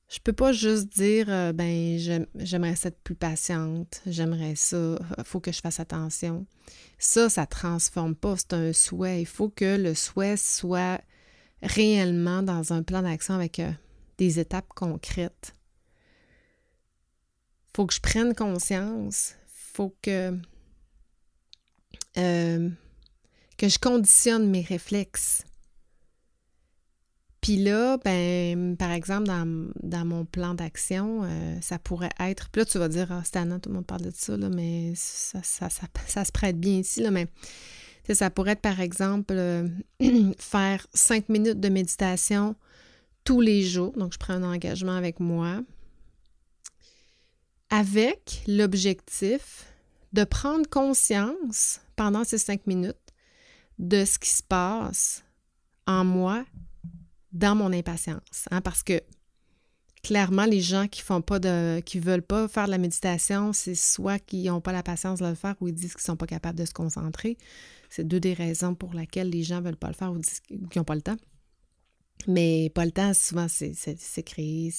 Je 0.08 0.18
peux 0.20 0.32
pas 0.32 0.52
juste 0.52 0.88
dire 0.88 1.26
euh, 1.28 1.52
ben 1.52 1.98
j'aimerais 2.36 2.74
être 2.82 3.00
plus 3.02 3.14
patiente, 3.14 4.02
j'aimerais 4.06 4.54
ça, 4.54 4.98
il 5.18 5.24
faut 5.24 5.40
que 5.40 5.52
je 5.52 5.60
fasse 5.60 5.80
attention. 5.80 6.46
Ça, 6.98 7.28
ça 7.28 7.46
transforme 7.46 8.14
pas, 8.14 8.36
c'est 8.36 8.52
un 8.52 8.72
souhait. 8.72 9.22
Il 9.22 9.26
faut 9.26 9.48
que 9.48 9.76
le 9.76 9.94
souhait 9.94 10.36
soit 10.36 11.00
réellement 11.62 12.42
dans 12.42 12.72
un 12.72 12.82
plan 12.82 13.02
d'action 13.02 13.34
avec 13.34 13.58
euh, 13.58 13.72
des 14.18 14.38
étapes 14.38 14.68
concrètes. 14.68 15.54
Faut 17.74 17.86
que 17.86 17.94
je 17.94 18.00
prenne 18.00 18.34
conscience, 18.34 19.34
faut 19.48 19.96
que, 20.00 20.38
euh, 22.16 22.70
que 23.58 23.68
je 23.68 23.78
conditionne 23.78 24.48
mes 24.48 24.62
réflexes. 24.62 25.44
Puis 27.44 27.56
là, 27.56 27.98
ben, 28.02 28.74
par 28.74 28.90
exemple, 28.90 29.26
dans, 29.26 30.04
mon 30.06 30.24
plan 30.24 30.54
d'action, 30.54 31.24
euh, 31.24 31.58
ça 31.60 31.78
pourrait 31.78 32.08
être. 32.18 32.48
Puis 32.48 32.60
là, 32.60 32.64
tu 32.64 32.78
vas 32.78 32.88
dire, 32.88 33.12
ah, 33.12 33.22
tout 33.22 33.68
le 33.68 33.74
monde 33.74 33.84
parle 33.84 34.00
de 34.00 34.12
ça, 34.14 34.34
là, 34.34 34.48
mais 34.48 34.94
ça, 34.96 35.42
ça, 35.42 35.68
se 36.24 36.32
prête 36.32 36.58
bien 36.58 36.78
ici, 36.78 37.02
là, 37.02 37.10
mais 37.10 37.26
ça 38.10 38.30
pourrait 38.30 38.52
être, 38.52 38.62
par 38.62 38.80
exemple, 38.80 39.34
euh, 39.36 39.68
faire 40.38 40.86
cinq 40.94 41.28
minutes 41.28 41.60
de 41.60 41.68
méditation 41.68 42.56
tous 43.24 43.42
les 43.42 43.62
jours. 43.62 43.92
Donc, 43.92 44.14
je 44.14 44.18
prends 44.18 44.32
un 44.32 44.42
engagement 44.42 44.96
avec 44.96 45.20
moi 45.20 45.60
avec 47.68 48.42
l'objectif 48.46 49.66
de 50.14 50.24
prendre 50.24 50.66
conscience 50.66 51.82
pendant 51.94 52.24
ces 52.24 52.38
cinq 52.38 52.66
minutes 52.66 52.96
de 53.78 54.06
ce 54.06 54.18
qui 54.18 54.30
se 54.30 54.42
passe 54.42 55.24
en 55.86 56.06
moi 56.06 56.46
dans 57.34 57.54
mon 57.54 57.72
impatience. 57.72 58.48
Hein, 58.50 58.60
parce 58.62 58.82
que 58.82 59.02
clairement, 60.02 60.44
les 60.44 60.60
gens 60.60 60.86
qui 60.86 61.02
font 61.02 61.20
pas 61.20 61.38
de. 61.38 61.80
qui 61.80 61.98
veulent 61.98 62.22
pas 62.22 62.48
faire 62.48 62.66
de 62.66 62.70
la 62.70 62.78
méditation, 62.78 63.52
c'est 63.52 63.74
soit 63.74 64.18
qu'ils 64.18 64.46
n'ont 64.46 64.60
pas 64.60 64.72
la 64.72 64.82
patience 64.82 65.20
de 65.20 65.26
le 65.26 65.34
faire 65.34 65.56
ou 65.60 65.68
ils 65.68 65.74
disent 65.74 65.94
qu'ils 65.94 66.02
sont 66.02 66.16
pas 66.16 66.26
capables 66.26 66.58
de 66.58 66.64
se 66.64 66.72
concentrer. 66.72 67.36
C'est 67.90 68.06
deux 68.06 68.20
des 68.20 68.34
raisons 68.34 68.74
pour 68.74 68.94
lesquelles 68.94 69.30
les 69.30 69.42
gens 69.42 69.60
veulent 69.60 69.76
pas 69.76 69.88
le 69.88 69.94
faire 69.94 70.12
ou 70.12 70.18
disent 70.18 70.40
qu'ils 70.40 70.60
n'ont 70.76 70.84
pas 70.84 70.94
le 70.94 71.02
temps. 71.02 71.16
Mais 72.26 72.70
pas 72.70 72.84
le 72.84 72.92
temps, 72.92 73.12
souvent, 73.12 73.46
c'est 73.48 74.22
créé 74.22 74.72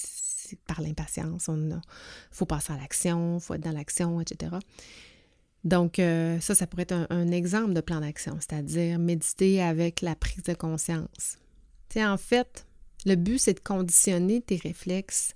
par 0.66 0.80
l'impatience. 0.80 1.48
Il 1.48 1.80
faut 2.30 2.46
passer 2.46 2.72
à 2.72 2.76
l'action, 2.76 3.36
il 3.36 3.40
faut 3.40 3.54
être 3.54 3.62
dans 3.62 3.72
l'action, 3.72 4.20
etc. 4.20 4.56
Donc, 5.64 5.98
euh, 5.98 6.38
ça, 6.40 6.54
ça 6.54 6.66
pourrait 6.66 6.84
être 6.84 7.06
un, 7.10 7.30
exemple 7.32 7.72
de 7.72 7.80
plan 7.80 8.00
d'action, 8.00 8.36
c'est-à-dire 8.40 8.98
méditer 8.98 9.62
avec 9.62 10.00
la 10.00 10.14
prise 10.14 10.44
de 10.44 10.54
conscience. 10.54 11.38
Tu 11.88 12.02
en 12.02 12.16
fait, 12.16 12.66
le 13.04 13.14
but, 13.14 13.38
c'est 13.38 13.54
de 13.54 13.60
conditionner 13.60 14.40
tes 14.40 14.56
réflexes 14.56 15.32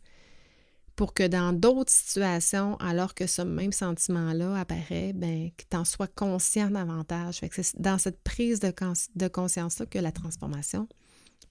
pour 0.97 1.15
que 1.15 1.27
dans 1.27 1.55
d'autres 1.55 1.91
situations, 1.91 2.77
alors 2.77 3.15
que 3.15 3.27
ce 3.27 3.41
même 3.41 3.73
sentiment-là 3.73 4.59
apparaît, 4.59 5.15
ben, 5.15 5.51
que 5.57 5.65
tu 5.71 5.77
en 5.77 5.87
sois 5.87 6.09
conscient 6.09 6.71
davantage. 6.71 7.41
c'est 7.51 7.81
dans 7.81 7.97
cette 7.97 8.21
prise 8.23 8.61
de, 8.61 8.71
de 9.15 9.29
conscience-là 9.29 9.87
que 9.87 9.99
la 9.99 10.13
transformation 10.13 10.89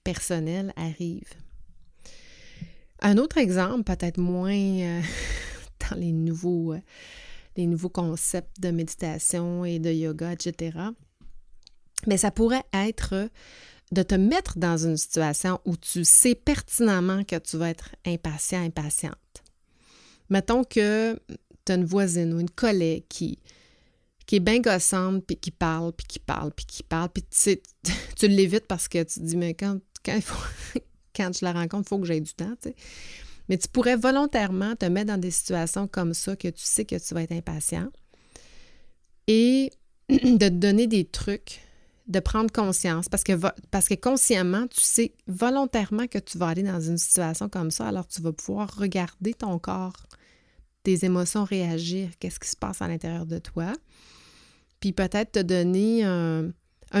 personnelle 0.04 0.72
arrive. 0.76 1.28
Un 3.00 3.16
autre 3.16 3.38
exemple, 3.38 3.84
peut-être 3.84 4.18
moins 4.18 4.52
euh, 4.52 5.00
dans 5.90 5.96
les 5.96 6.12
nouveaux, 6.12 6.74
euh, 6.74 6.80
les 7.56 7.66
nouveaux 7.66 7.88
concepts 7.88 8.60
de 8.60 8.70
méditation 8.70 9.64
et 9.64 9.78
de 9.78 9.90
yoga, 9.90 10.32
etc. 10.32 10.78
Mais 12.06 12.18
ça 12.18 12.30
pourrait 12.30 12.64
être 12.72 13.28
de 13.92 14.02
te 14.02 14.14
mettre 14.14 14.58
dans 14.58 14.76
une 14.76 14.96
situation 14.96 15.60
où 15.64 15.76
tu 15.76 16.04
sais 16.04 16.34
pertinemment 16.34 17.24
que 17.24 17.36
tu 17.36 17.56
vas 17.56 17.70
être 17.70 17.96
impatient, 18.06 18.62
impatiente. 18.64 19.16
Mettons 20.28 20.62
que 20.62 21.18
tu 21.64 21.72
as 21.72 21.74
une 21.74 21.84
voisine 21.84 22.32
ou 22.32 22.40
une 22.40 22.50
collègue 22.50 23.04
qui, 23.08 23.38
qui 24.26 24.36
est 24.36 24.40
bien 24.40 24.60
gossante, 24.60 25.24
puis 25.26 25.36
qui 25.36 25.50
parle, 25.50 25.92
puis 25.92 26.06
qui 26.06 26.20
parle, 26.20 26.52
puis 26.52 26.66
qui 26.66 26.82
parle, 26.84 27.08
puis 27.08 27.24
tu, 27.24 27.60
tu 28.16 28.28
l'évites 28.28 28.66
parce 28.66 28.86
que 28.86 29.02
tu 29.02 29.20
te 29.20 29.24
dis, 29.24 29.36
mais 29.36 29.54
quand, 29.54 29.80
quand, 30.04 30.14
il 30.14 30.22
faut, 30.22 30.80
quand 31.16 31.36
je 31.36 31.44
la 31.44 31.52
rencontre, 31.52 31.86
il 31.86 31.88
faut 31.88 31.98
que 31.98 32.06
j'aie 32.06 32.20
du 32.20 32.32
temps, 32.34 32.54
tu 32.62 32.68
sais. 32.68 32.76
Mais 33.48 33.58
tu 33.58 33.66
pourrais 33.66 33.96
volontairement 33.96 34.76
te 34.76 34.86
mettre 34.86 35.08
dans 35.08 35.18
des 35.18 35.32
situations 35.32 35.88
comme 35.88 36.14
ça 36.14 36.36
que 36.36 36.46
tu 36.46 36.62
sais 36.62 36.84
que 36.84 36.94
tu 36.94 37.14
vas 37.14 37.22
être 37.22 37.32
impatient 37.32 37.90
et 39.26 39.72
de 40.08 40.38
te 40.38 40.48
donner 40.48 40.86
des 40.86 41.04
trucs, 41.04 41.60
de 42.10 42.18
prendre 42.18 42.50
conscience 42.50 43.08
parce 43.08 43.22
que, 43.22 43.32
parce 43.70 43.88
que 43.88 43.94
consciemment, 43.94 44.66
tu 44.66 44.80
sais 44.80 45.14
volontairement 45.28 46.08
que 46.08 46.18
tu 46.18 46.38
vas 46.38 46.48
aller 46.48 46.64
dans 46.64 46.80
une 46.80 46.98
situation 46.98 47.48
comme 47.48 47.70
ça, 47.70 47.86
alors 47.86 48.08
tu 48.08 48.20
vas 48.20 48.32
pouvoir 48.32 48.74
regarder 48.76 49.32
ton 49.32 49.58
corps, 49.58 50.06
tes 50.82 51.04
émotions 51.04 51.44
réagir, 51.44 52.10
qu'est-ce 52.18 52.40
qui 52.40 52.48
se 52.48 52.56
passe 52.56 52.82
à 52.82 52.88
l'intérieur 52.88 53.26
de 53.26 53.38
toi. 53.38 53.72
Puis 54.80 54.92
peut-être 54.92 55.32
te 55.32 55.38
donner 55.38 56.02
un, 56.02 56.52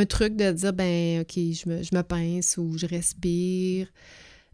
truc 0.08 0.36
de 0.36 0.52
dire, 0.52 0.72
ben, 0.72 1.22
OK, 1.22 1.34
je 1.34 1.96
me, 1.96 2.02
pince 2.02 2.56
ou 2.56 2.78
je 2.78 2.86
respire, 2.86 3.88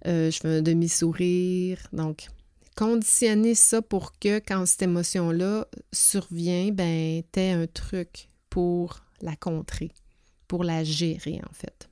euh, 0.06 0.30
je 0.30 0.38
fais 0.38 0.48
un 0.48 0.62
demi-sourire. 0.62 1.78
Donc, 1.92 2.28
conditionner 2.76 3.54
ça 3.54 3.82
pour 3.82 4.18
que 4.18 4.38
quand 4.38 4.64
cette 4.64 4.82
émotion-là 4.82 5.66
survient, 5.92 6.70
ben, 6.72 7.22
tu 7.30 7.40
un 7.40 7.66
truc 7.66 8.28
pour 8.48 9.00
la 9.20 9.36
contrer, 9.36 9.90
pour 10.48 10.64
la 10.64 10.84
gérer, 10.84 11.40
en 11.48 11.52
fait. 11.52 11.88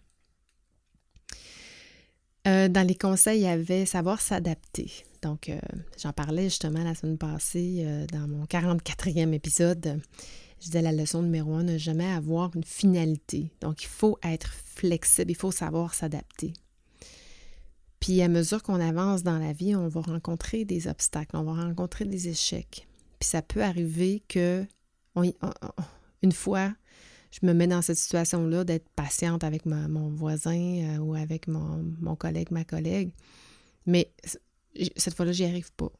Euh, 2.46 2.68
dans 2.68 2.86
les 2.86 2.94
conseils, 2.94 3.40
il 3.40 3.44
y 3.44 3.46
avait 3.46 3.86
savoir 3.86 4.20
s'adapter. 4.20 4.90
Donc, 5.22 5.48
euh, 5.48 5.58
j'en 6.02 6.12
parlais 6.12 6.44
justement 6.44 6.84
la 6.84 6.94
semaine 6.94 7.16
passée 7.16 7.86
dans 8.12 8.28
mon 8.28 8.44
44e 8.44 9.32
épisode. 9.32 10.00
Je 10.64 10.66
disais 10.66 10.82
la 10.82 10.92
leçon 10.92 11.22
numéro 11.22 11.54
un, 11.54 11.62
ne 11.62 11.76
jamais 11.76 12.10
avoir 12.10 12.54
une 12.56 12.64
finalité. 12.64 13.50
Donc, 13.60 13.82
il 13.82 13.88
faut 13.88 14.18
être 14.22 14.50
flexible, 14.52 15.30
il 15.30 15.36
faut 15.36 15.50
savoir 15.50 15.92
s'adapter. 15.92 16.54
Puis, 18.00 18.22
à 18.22 18.28
mesure 18.28 18.62
qu'on 18.62 18.80
avance 18.80 19.22
dans 19.22 19.38
la 19.38 19.52
vie, 19.52 19.74
on 19.74 19.88
va 19.88 20.00
rencontrer 20.00 20.64
des 20.64 20.88
obstacles, 20.88 21.36
on 21.36 21.42
va 21.42 21.62
rencontrer 21.62 22.04
des 22.04 22.28
échecs. 22.28 22.86
Puis, 23.18 23.28
ça 23.28 23.42
peut 23.42 23.62
arriver 23.62 24.22
que, 24.28 24.66
une 26.22 26.32
fois, 26.32 26.72
je 27.34 27.46
me 27.46 27.52
mets 27.52 27.66
dans 27.66 27.82
cette 27.82 27.98
situation-là 27.98 28.64
d'être 28.64 28.88
patiente 28.90 29.42
avec 29.42 29.66
mon 29.66 30.08
voisin 30.10 30.54
euh, 30.56 30.98
ou 30.98 31.14
avec 31.14 31.48
mon, 31.48 32.16
collègue, 32.16 32.50
ma 32.50 32.64
collègue. 32.64 33.12
Mais 33.86 34.12
cette 34.96 35.14
fois-là, 35.14 35.32
j'y 35.32 35.44
arrive 35.44 35.72
pas. 35.72 35.90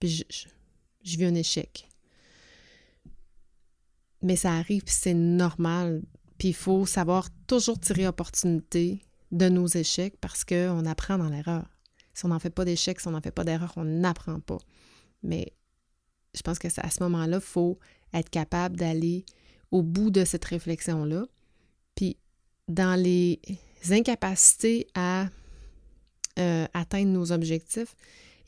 Puis, 0.00 0.08
je, 0.30 0.46
je, 1.04 1.16
vis 1.16 1.26
un 1.26 1.34
échec 1.34 1.88
mais 4.22 4.36
ça 4.36 4.52
arrive, 4.52 4.84
c'est 4.86 5.14
normal. 5.14 6.02
Puis 6.38 6.48
il 6.48 6.54
faut 6.54 6.86
savoir 6.86 7.28
toujours 7.46 7.78
tirer 7.78 8.06
opportunité 8.06 9.02
de 9.30 9.48
nos 9.48 9.66
échecs 9.66 10.16
parce 10.20 10.44
qu'on 10.44 10.86
apprend 10.86 11.18
dans 11.18 11.28
l'erreur. 11.28 11.66
Si 12.14 12.24
on 12.24 12.28
n'en 12.28 12.38
fait 12.38 12.50
pas 12.50 12.64
d'échecs, 12.64 13.00
si 13.00 13.08
on 13.08 13.12
n'en 13.12 13.20
fait 13.20 13.30
pas 13.30 13.44
d'erreur, 13.44 13.72
on 13.76 13.84
n'apprend 13.84 14.40
pas. 14.40 14.58
Mais 15.22 15.52
je 16.34 16.42
pense 16.42 16.58
que 16.58 16.68
à 16.80 16.90
ce 16.90 17.02
moment-là, 17.02 17.38
il 17.38 17.42
faut 17.42 17.78
être 18.14 18.30
capable 18.30 18.76
d'aller 18.76 19.24
au 19.72 19.82
bout 19.82 20.10
de 20.10 20.24
cette 20.24 20.44
réflexion-là. 20.44 21.26
Puis 21.96 22.16
dans 22.68 22.98
les 22.98 23.40
incapacités 23.90 24.86
à 24.94 25.26
euh, 26.38 26.66
atteindre 26.72 27.10
nos 27.10 27.32
objectifs, 27.32 27.96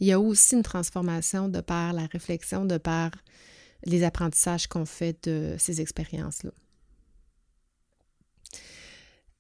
il 0.01 0.07
y 0.07 0.13
a 0.13 0.21
aussi 0.21 0.55
une 0.55 0.63
transformation 0.63 1.49
de 1.49 1.61
par 1.61 1.93
la 1.93 2.07
réflexion, 2.07 2.65
de 2.65 2.79
par 2.79 3.11
les 3.85 4.03
apprentissages 4.05 4.67
qu'on 4.67 4.87
fait 4.87 5.17
de 5.29 5.57
ces 5.59 5.81
expériences-là. 5.81 6.51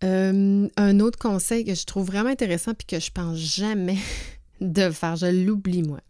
Euh, 0.02 0.68
un 0.76 1.00
autre 1.00 1.18
conseil 1.18 1.64
que 1.64 1.74
je 1.74 1.86
trouve 1.86 2.06
vraiment 2.06 2.28
intéressant 2.28 2.74
puis 2.74 2.86
que 2.86 3.00
je 3.00 3.10
pense 3.10 3.38
jamais 3.38 3.98
de 4.60 4.90
faire, 4.90 5.16
je 5.16 5.26
l'oublie 5.26 5.82
moi. 5.82 6.00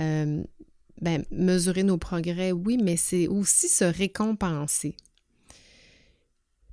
Euh, 0.00 0.42
ben, 1.02 1.24
mesurer 1.30 1.82
nos 1.82 1.98
progrès, 1.98 2.52
oui, 2.52 2.78
mais 2.82 2.96
c'est 2.96 3.28
aussi 3.28 3.68
se 3.68 3.84
récompenser. 3.84 4.96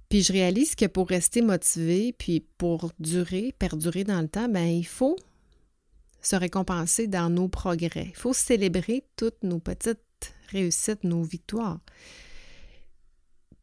Puis 0.07 0.23
je 0.23 0.31
réalise 0.31 0.75
que 0.75 0.85
pour 0.85 1.09
rester 1.09 1.41
motivé, 1.41 2.13
puis 2.13 2.45
pour 2.57 2.91
durer, 2.99 3.53
perdurer 3.59 4.05
dans 4.05 4.21
le 4.21 4.27
temps, 4.27 4.47
ben 4.47 4.65
il 4.65 4.87
faut 4.87 5.17
se 6.21 6.35
récompenser 6.35 7.07
dans 7.07 7.29
nos 7.29 7.47
progrès. 7.47 8.07
Il 8.07 8.15
faut 8.15 8.33
célébrer 8.33 9.03
toutes 9.15 9.43
nos 9.43 9.59
petites 9.59 9.99
réussite, 10.49 11.03
nos 11.03 11.23
victoires. 11.23 11.79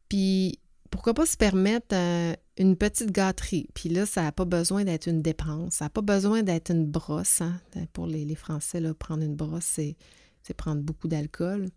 Puis, 0.09 0.59
pourquoi 0.91 1.15
pas 1.15 1.27
se 1.27 1.37
permettre 1.37 1.95
euh, 1.95 2.35
une 2.59 2.77
petite 2.77 3.11
gâterie? 3.11 3.69
Puis 3.75 3.89
là, 3.89 4.07
ça 4.07 4.23
n'a 4.23 4.33
pas 4.33 4.45
besoin 4.45 4.85
d'être 4.85 5.09
une 5.09 5.21
dépense, 5.23 5.75
ça 5.75 5.87
n'a 5.87 5.91
pas 5.91 6.03
besoin 6.03 6.43
d'être 6.43 6.71
une 6.71 6.87
brosse. 6.87 7.41
Hein. 7.41 7.61
Pour 7.93 8.07
les, 8.07 8.35
Français, 8.35 8.81
là, 8.81 8.95
prendre 8.95 9.25
une 9.25 9.35
brosse, 9.35 9.65
c'est, 9.65 9.97
prendre 10.55 10.83
beaucoup 10.83 11.09
d'alcool. 11.09 11.69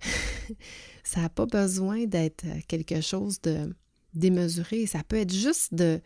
ça 1.04 1.20
n'a 1.22 1.28
pas 1.28 1.46
besoin 1.46 2.04
d'être 2.06 2.44
euh, 2.44 2.60
quelque 2.68 3.00
chose 3.00 3.40
de 3.42 3.74
démesuré. 4.14 4.86
Ça 4.86 5.02
peut 5.06 5.16
être 5.16 5.32
juste 5.32 5.74
de, 5.74 6.00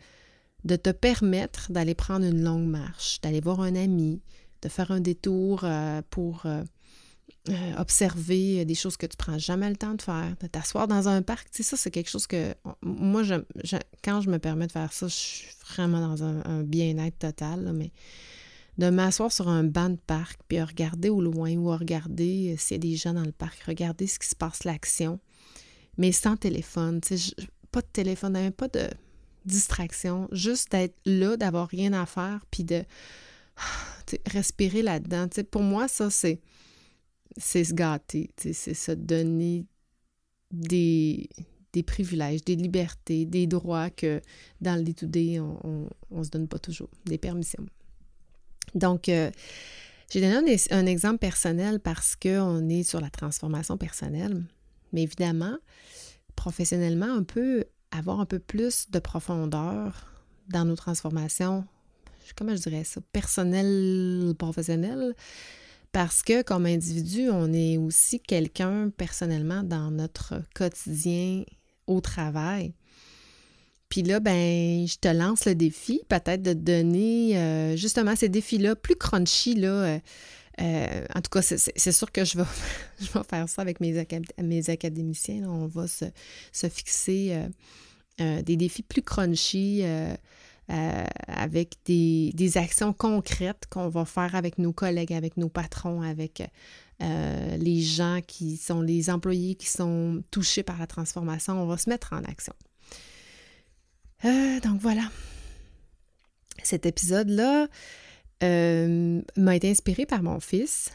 de 0.63 0.75
te 0.75 0.89
permettre 0.89 1.71
d'aller 1.71 1.95
prendre 1.95 2.25
une 2.25 2.43
longue 2.43 2.67
marche, 2.67 3.19
d'aller 3.21 3.41
voir 3.41 3.61
un 3.61 3.75
ami, 3.75 4.21
de 4.61 4.69
faire 4.69 4.91
un 4.91 4.99
détour 4.99 5.61
euh, 5.63 6.01
pour 6.09 6.45
euh, 6.45 6.63
observer 7.77 8.65
des 8.65 8.75
choses 8.75 8.97
que 8.97 9.07
tu 9.07 9.17
prends 9.17 9.39
jamais 9.39 9.69
le 9.69 9.75
temps 9.75 9.95
de 9.95 10.01
faire, 10.01 10.35
de 10.39 10.47
t'asseoir 10.47 10.87
dans 10.87 11.07
un 11.07 11.21
parc. 11.21 11.49
Tu 11.49 11.63
sais, 11.63 11.69
ça, 11.69 11.77
c'est 11.77 11.91
quelque 11.91 12.09
chose 12.09 12.27
que 12.27 12.53
moi, 12.83 13.23
je, 13.23 13.35
quand 14.03 14.21
je 14.21 14.29
me 14.29 14.37
permets 14.37 14.67
de 14.67 14.71
faire 14.71 14.93
ça, 14.93 15.07
je 15.07 15.13
suis 15.13 15.47
vraiment 15.67 16.07
dans 16.07 16.23
un, 16.23 16.63
bien-être 16.63 17.17
total. 17.17 17.71
mais 17.73 17.91
de 18.77 18.89
m'asseoir 18.89 19.31
sur 19.31 19.47
un 19.47 19.63
banc 19.63 19.89
de 19.89 19.99
parc, 20.07 20.39
puis 20.47 20.61
regarder 20.61 21.09
au 21.09 21.21
loin 21.21 21.55
ou 21.55 21.69
regarder 21.69 22.53
euh, 22.53 22.57
s'il 22.57 22.75
y 22.75 22.79
a 22.79 22.91
des 22.91 22.95
gens 22.95 23.13
dans 23.13 23.25
le 23.25 23.31
parc, 23.31 23.61
regarder 23.63 24.07
ce 24.07 24.19
qui 24.19 24.27
se 24.27 24.35
passe, 24.35 24.63
l'action, 24.63 25.19
mais 25.97 26.11
sans 26.11 26.37
téléphone. 26.37 27.01
Pas 27.71 27.81
de 27.81 27.87
téléphone, 27.91 28.51
pas 28.51 28.67
de 28.67 28.89
distraction, 29.45 30.27
juste 30.31 30.71
d'être 30.71 30.97
là, 31.05 31.37
d'avoir 31.37 31.67
rien 31.67 31.93
à 31.93 32.05
faire, 32.05 32.45
puis 32.51 32.63
de 32.63 32.83
respirer 34.27 34.81
là-dedans. 34.81 35.27
Pour 35.49 35.63
moi, 35.63 35.87
ça, 35.87 36.09
c'est 36.09 36.41
c'est 37.37 37.63
se 37.63 37.73
gâter, 37.73 38.29
c'est 38.35 38.53
se 38.53 38.91
donner 38.91 39.65
des, 40.51 41.29
des 41.71 41.83
privilèges, 41.83 42.43
des 42.43 42.57
libertés, 42.57 43.25
des 43.25 43.47
droits 43.47 43.89
que 43.89 44.21
dans 44.59 44.75
le 44.75 44.83
day-to-day, 44.83 45.39
on 45.39 45.87
ne 46.11 46.23
se 46.23 46.29
donne 46.29 46.49
pas 46.49 46.59
toujours, 46.59 46.89
des 47.05 47.17
permissions. 47.17 47.65
Donc, 48.75 49.09
euh, 49.09 49.31
j'ai 50.09 50.21
donné 50.21 50.57
un, 50.71 50.85
exemple 50.85 51.19
personnel 51.19 51.79
parce 51.79 52.15
qu'on 52.15 52.67
est 52.69 52.83
sur 52.83 52.99
la 52.99 53.09
transformation 53.09 53.77
personnelle, 53.77 54.43
mais 54.91 55.03
évidemment, 55.03 55.57
professionnellement, 56.35 57.07
on 57.17 57.23
peut 57.23 57.65
avoir 57.91 58.19
un 58.19 58.25
peu 58.25 58.39
plus 58.39 58.89
de 58.91 58.99
profondeur 58.99 60.07
dans 60.49 60.65
nos 60.65 60.75
transformations, 60.75 61.65
comment 62.35 62.55
je 62.55 62.61
dirais 62.61 62.83
ça, 62.83 63.01
personnel, 63.13 64.33
professionnel, 64.37 65.15
parce 65.91 66.23
que 66.23 66.41
comme 66.41 66.65
individu, 66.65 67.29
on 67.29 67.51
est 67.53 67.77
aussi 67.77 68.19
quelqu'un 68.19 68.89
personnellement 68.89 69.63
dans 69.63 69.91
notre 69.91 70.41
quotidien 70.55 71.43
au 71.87 72.01
travail. 72.01 72.73
Puis 73.91 74.03
là, 74.03 74.21
ben, 74.21 74.87
je 74.87 74.95
te 74.95 75.09
lance 75.09 75.45
le 75.45 75.53
défi, 75.53 76.01
peut-être 76.07 76.41
de 76.41 76.53
te 76.53 76.57
donner 76.57 77.37
euh, 77.37 77.75
justement 77.75 78.15
ces 78.15 78.29
défis-là 78.29 78.77
plus 78.77 78.95
crunchy, 78.95 79.53
là. 79.53 79.67
Euh, 79.67 79.99
euh, 80.61 81.05
en 81.13 81.19
tout 81.19 81.29
cas, 81.29 81.41
c'est 81.41 81.91
sûr 81.91 82.09
que 82.09 82.23
je 82.25 82.37
vais, 82.37 82.45
faire 83.29 83.49
ça 83.49 83.61
avec 83.61 83.81
mes, 83.81 83.99
académiciens. 84.69 85.43
On 85.43 85.67
va 85.67 85.87
se, 85.87 86.05
fixer 86.69 87.37
des 88.17 88.55
défis 88.55 88.83
plus 88.83 89.01
crunchy 89.01 89.83
avec 90.69 91.75
des, 91.85 92.57
actions 92.57 92.93
concrètes 92.93 93.65
qu'on 93.69 93.89
va 93.89 94.05
faire 94.05 94.35
avec 94.35 94.57
nos 94.57 94.71
collègues, 94.71 95.11
avec 95.11 95.35
nos 95.35 95.49
patrons, 95.49 96.01
avec 96.01 96.41
les 97.01 97.81
gens 97.81 98.21
qui 98.25 98.55
sont 98.55 98.79
les 98.79 99.09
employés 99.09 99.55
qui 99.55 99.67
sont 99.67 100.23
touchés 100.31 100.63
par 100.63 100.79
la 100.79 100.87
transformation. 100.87 101.61
On 101.61 101.65
va 101.65 101.77
se 101.77 101.89
mettre 101.89 102.13
en 102.13 102.23
action. 102.23 102.53
Euh, 104.25 104.59
donc 104.59 104.79
voilà. 104.79 105.03
Cet 106.63 106.85
épisode-là 106.85 107.67
m'a 108.41 109.55
été 109.55 109.69
inspiré 109.69 110.05
par 110.05 110.23
mon 110.23 110.39
fils, 110.39 110.89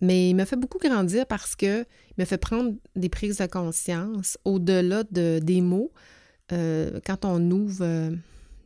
mais 0.00 0.30
il 0.30 0.34
m'a 0.34 0.44
fait 0.44 0.56
beaucoup 0.56 0.78
grandir 0.78 1.26
parce 1.26 1.56
que 1.56 1.80
il 1.82 2.14
m'a 2.18 2.26
fait 2.26 2.38
prendre 2.38 2.74
des 2.94 3.08
prises 3.08 3.38
de 3.38 3.46
conscience 3.46 4.38
au-delà 4.44 5.04
de, 5.10 5.40
des 5.42 5.60
mots. 5.62 5.92
quand 6.50 7.24
on 7.24 7.50
ouvre 7.50 8.12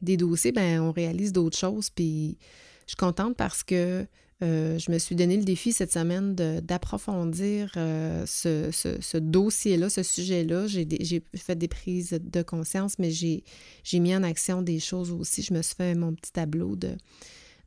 des 0.03 0.17
dossiers, 0.17 0.53
ben, 0.53 0.81
on 0.81 0.93
réalise 0.93 1.33
d'autres 1.33 1.57
choses. 1.57 1.91
Puis 1.91 2.39
je 2.87 2.91
suis 2.91 2.97
contente 2.97 3.37
parce 3.37 3.63
que 3.63 4.07
euh, 4.43 4.79
je 4.79 4.91
me 4.91 4.99
suis 4.99 5.15
donné 5.15 5.37
le 5.37 5.45
défi 5.45 5.73
cette 5.73 5.93
semaine 5.93 6.35
d'approfondir 6.35 7.73
euh, 7.77 8.25
ce, 8.27 9.17
dossier-là, 9.19 9.89
ce 9.89 10.03
sujet-là. 10.03 10.67
J'ai 10.67 11.23
fait 11.37 11.57
des 11.57 11.69
prises 11.69 12.19
de 12.21 12.43
conscience, 12.43 12.99
mais 12.99 13.11
j'ai 13.11 13.43
mis 14.01 14.15
en 14.15 14.23
action 14.23 14.63
des 14.63 14.81
choses 14.81 15.13
aussi. 15.13 15.43
Je 15.43 15.55
me 15.55 15.63
suis 15.63 15.77
fait 15.77 15.95
mon 15.95 16.15
petit 16.15 16.33
tableau 16.33 16.77
de 16.77 16.97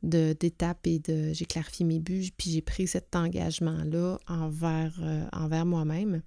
d'étapes 0.00 0.86
et 0.86 1.00
de 1.00 1.32
j'ai 1.32 1.44
clarifié 1.44 1.84
mes 1.84 1.98
buts 1.98 2.28
puis 2.36 2.52
j'ai 2.52 2.62
pris 2.62 2.86
cet 2.86 3.16
engagement 3.16 3.82
là 3.84 4.16
envers 4.28 4.96
euh, 5.02 5.24
envers 5.32 5.66
moi-même 5.66 6.22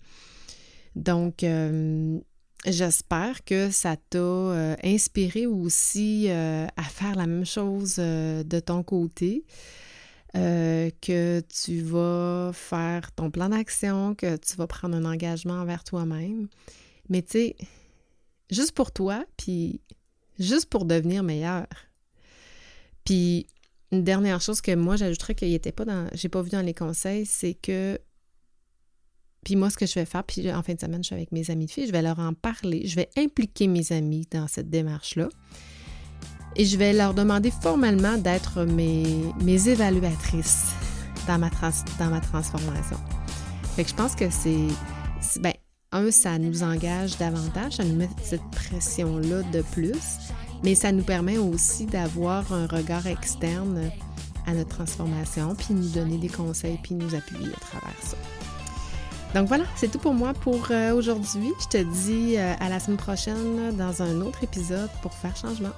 donc 0.97 1.45
J'espère 2.65 3.43
que 3.43 3.71
ça 3.71 3.95
t'a 3.95 4.75
inspiré 4.83 5.47
aussi 5.47 6.27
à 6.29 6.83
faire 6.83 7.15
la 7.15 7.25
même 7.25 7.45
chose 7.45 7.95
de 7.95 8.59
ton 8.59 8.83
côté, 8.83 9.45
que 10.33 11.41
tu 11.41 11.81
vas 11.81 12.51
faire 12.53 13.11
ton 13.11 13.31
plan 13.31 13.49
d'action, 13.49 14.15
que 14.15 14.37
tu 14.37 14.55
vas 14.55 14.67
prendre 14.67 14.95
un 14.95 15.05
engagement 15.05 15.55
envers 15.55 15.83
toi-même. 15.83 16.47
Mais 17.09 17.21
tu 17.21 17.31
sais, 17.31 17.55
juste 18.49 18.71
pour 18.71 18.91
toi, 18.91 19.25
puis 19.37 19.81
juste 20.39 20.67
pour 20.67 20.85
devenir 20.85 21.23
meilleur. 21.23 21.67
Puis 23.03 23.47
une 23.91 24.03
dernière 24.03 24.39
chose 24.39 24.61
que 24.61 24.73
moi 24.73 24.95
j'ajouterais 24.95 25.35
qu'il 25.35 25.49
n'était 25.49 25.73
pas 25.73 25.85
dans, 25.85 26.07
j'ai 26.13 26.29
pas 26.29 26.41
vu 26.41 26.49
dans 26.49 26.61
les 26.61 26.73
conseils, 26.73 27.25
c'est 27.25 27.53
que 27.53 27.99
puis 29.43 29.55
moi, 29.55 29.69
ce 29.71 29.77
que 29.77 29.87
je 29.87 29.95
vais 29.95 30.05
faire, 30.05 30.23
puis 30.23 30.51
en 30.51 30.61
fin 30.61 30.75
de 30.75 30.79
semaine, 30.79 31.03
je 31.03 31.07
suis 31.07 31.15
avec 31.15 31.31
mes 31.31 31.49
amis 31.49 31.65
de 31.65 31.71
filles, 31.71 31.87
je 31.87 31.91
vais 31.91 32.03
leur 32.03 32.19
en 32.19 32.33
parler, 32.33 32.85
je 32.85 32.95
vais 32.95 33.09
impliquer 33.17 33.67
mes 33.67 33.91
amis 33.91 34.27
dans 34.29 34.47
cette 34.47 34.69
démarche-là. 34.69 35.29
Et 36.55 36.65
je 36.65 36.77
vais 36.77 36.93
leur 36.93 37.13
demander 37.13 37.51
formellement 37.51 38.17
d'être 38.17 38.63
mes, 38.63 39.67
évaluatrices 39.67 40.67
dans 41.27 41.37
ma, 41.37 41.49
dans 41.99 42.09
ma 42.09 42.19
transformation. 42.19 42.97
Fait 43.75 43.83
que 43.83 43.89
je 43.89 43.95
pense 43.95 44.15
que 44.15 44.29
c'est, 44.29 44.67
ben, 45.39 45.53
un, 45.93 46.11
ça 46.11 46.37
nous 46.37 46.63
engage 46.63 47.17
davantage, 47.17 47.73
ça 47.73 47.83
nous 47.83 47.95
met 47.95 48.09
cette 48.21 48.43
pression-là 48.51 49.43
de 49.51 49.61
plus, 49.61 50.19
mais 50.63 50.75
ça 50.75 50.91
nous 50.91 51.03
permet 51.03 51.37
aussi 51.37 51.85
d'avoir 51.85 52.51
un 52.53 52.67
regard 52.67 53.07
externe 53.07 53.89
à 54.45 54.53
notre 54.53 54.69
transformation, 54.69 55.55
puis 55.55 55.73
nous 55.73 55.89
donner 55.89 56.17
des 56.17 56.29
conseils, 56.29 56.79
puis 56.81 56.95
nous 56.95 57.15
appuyer 57.15 57.47
à 57.47 57.59
travers 57.59 58.01
ça. 58.01 58.17
Donc 59.33 59.47
voilà, 59.47 59.63
c'est 59.77 59.89
tout 59.89 59.99
pour 59.99 60.13
moi 60.13 60.33
pour 60.33 60.67
euh, 60.71 60.93
aujourd'hui. 60.93 61.53
Je 61.61 61.77
te 61.77 61.77
dis 61.77 62.37
euh, 62.37 62.53
à 62.59 62.67
la 62.67 62.79
semaine 62.81 62.97
prochaine 62.97 63.75
dans 63.77 64.01
un 64.01 64.19
autre 64.21 64.43
épisode 64.43 64.89
pour 65.01 65.13
faire 65.13 65.35
changement. 65.37 65.71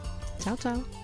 Ciao, 0.43 0.57
ciao! 0.57 1.03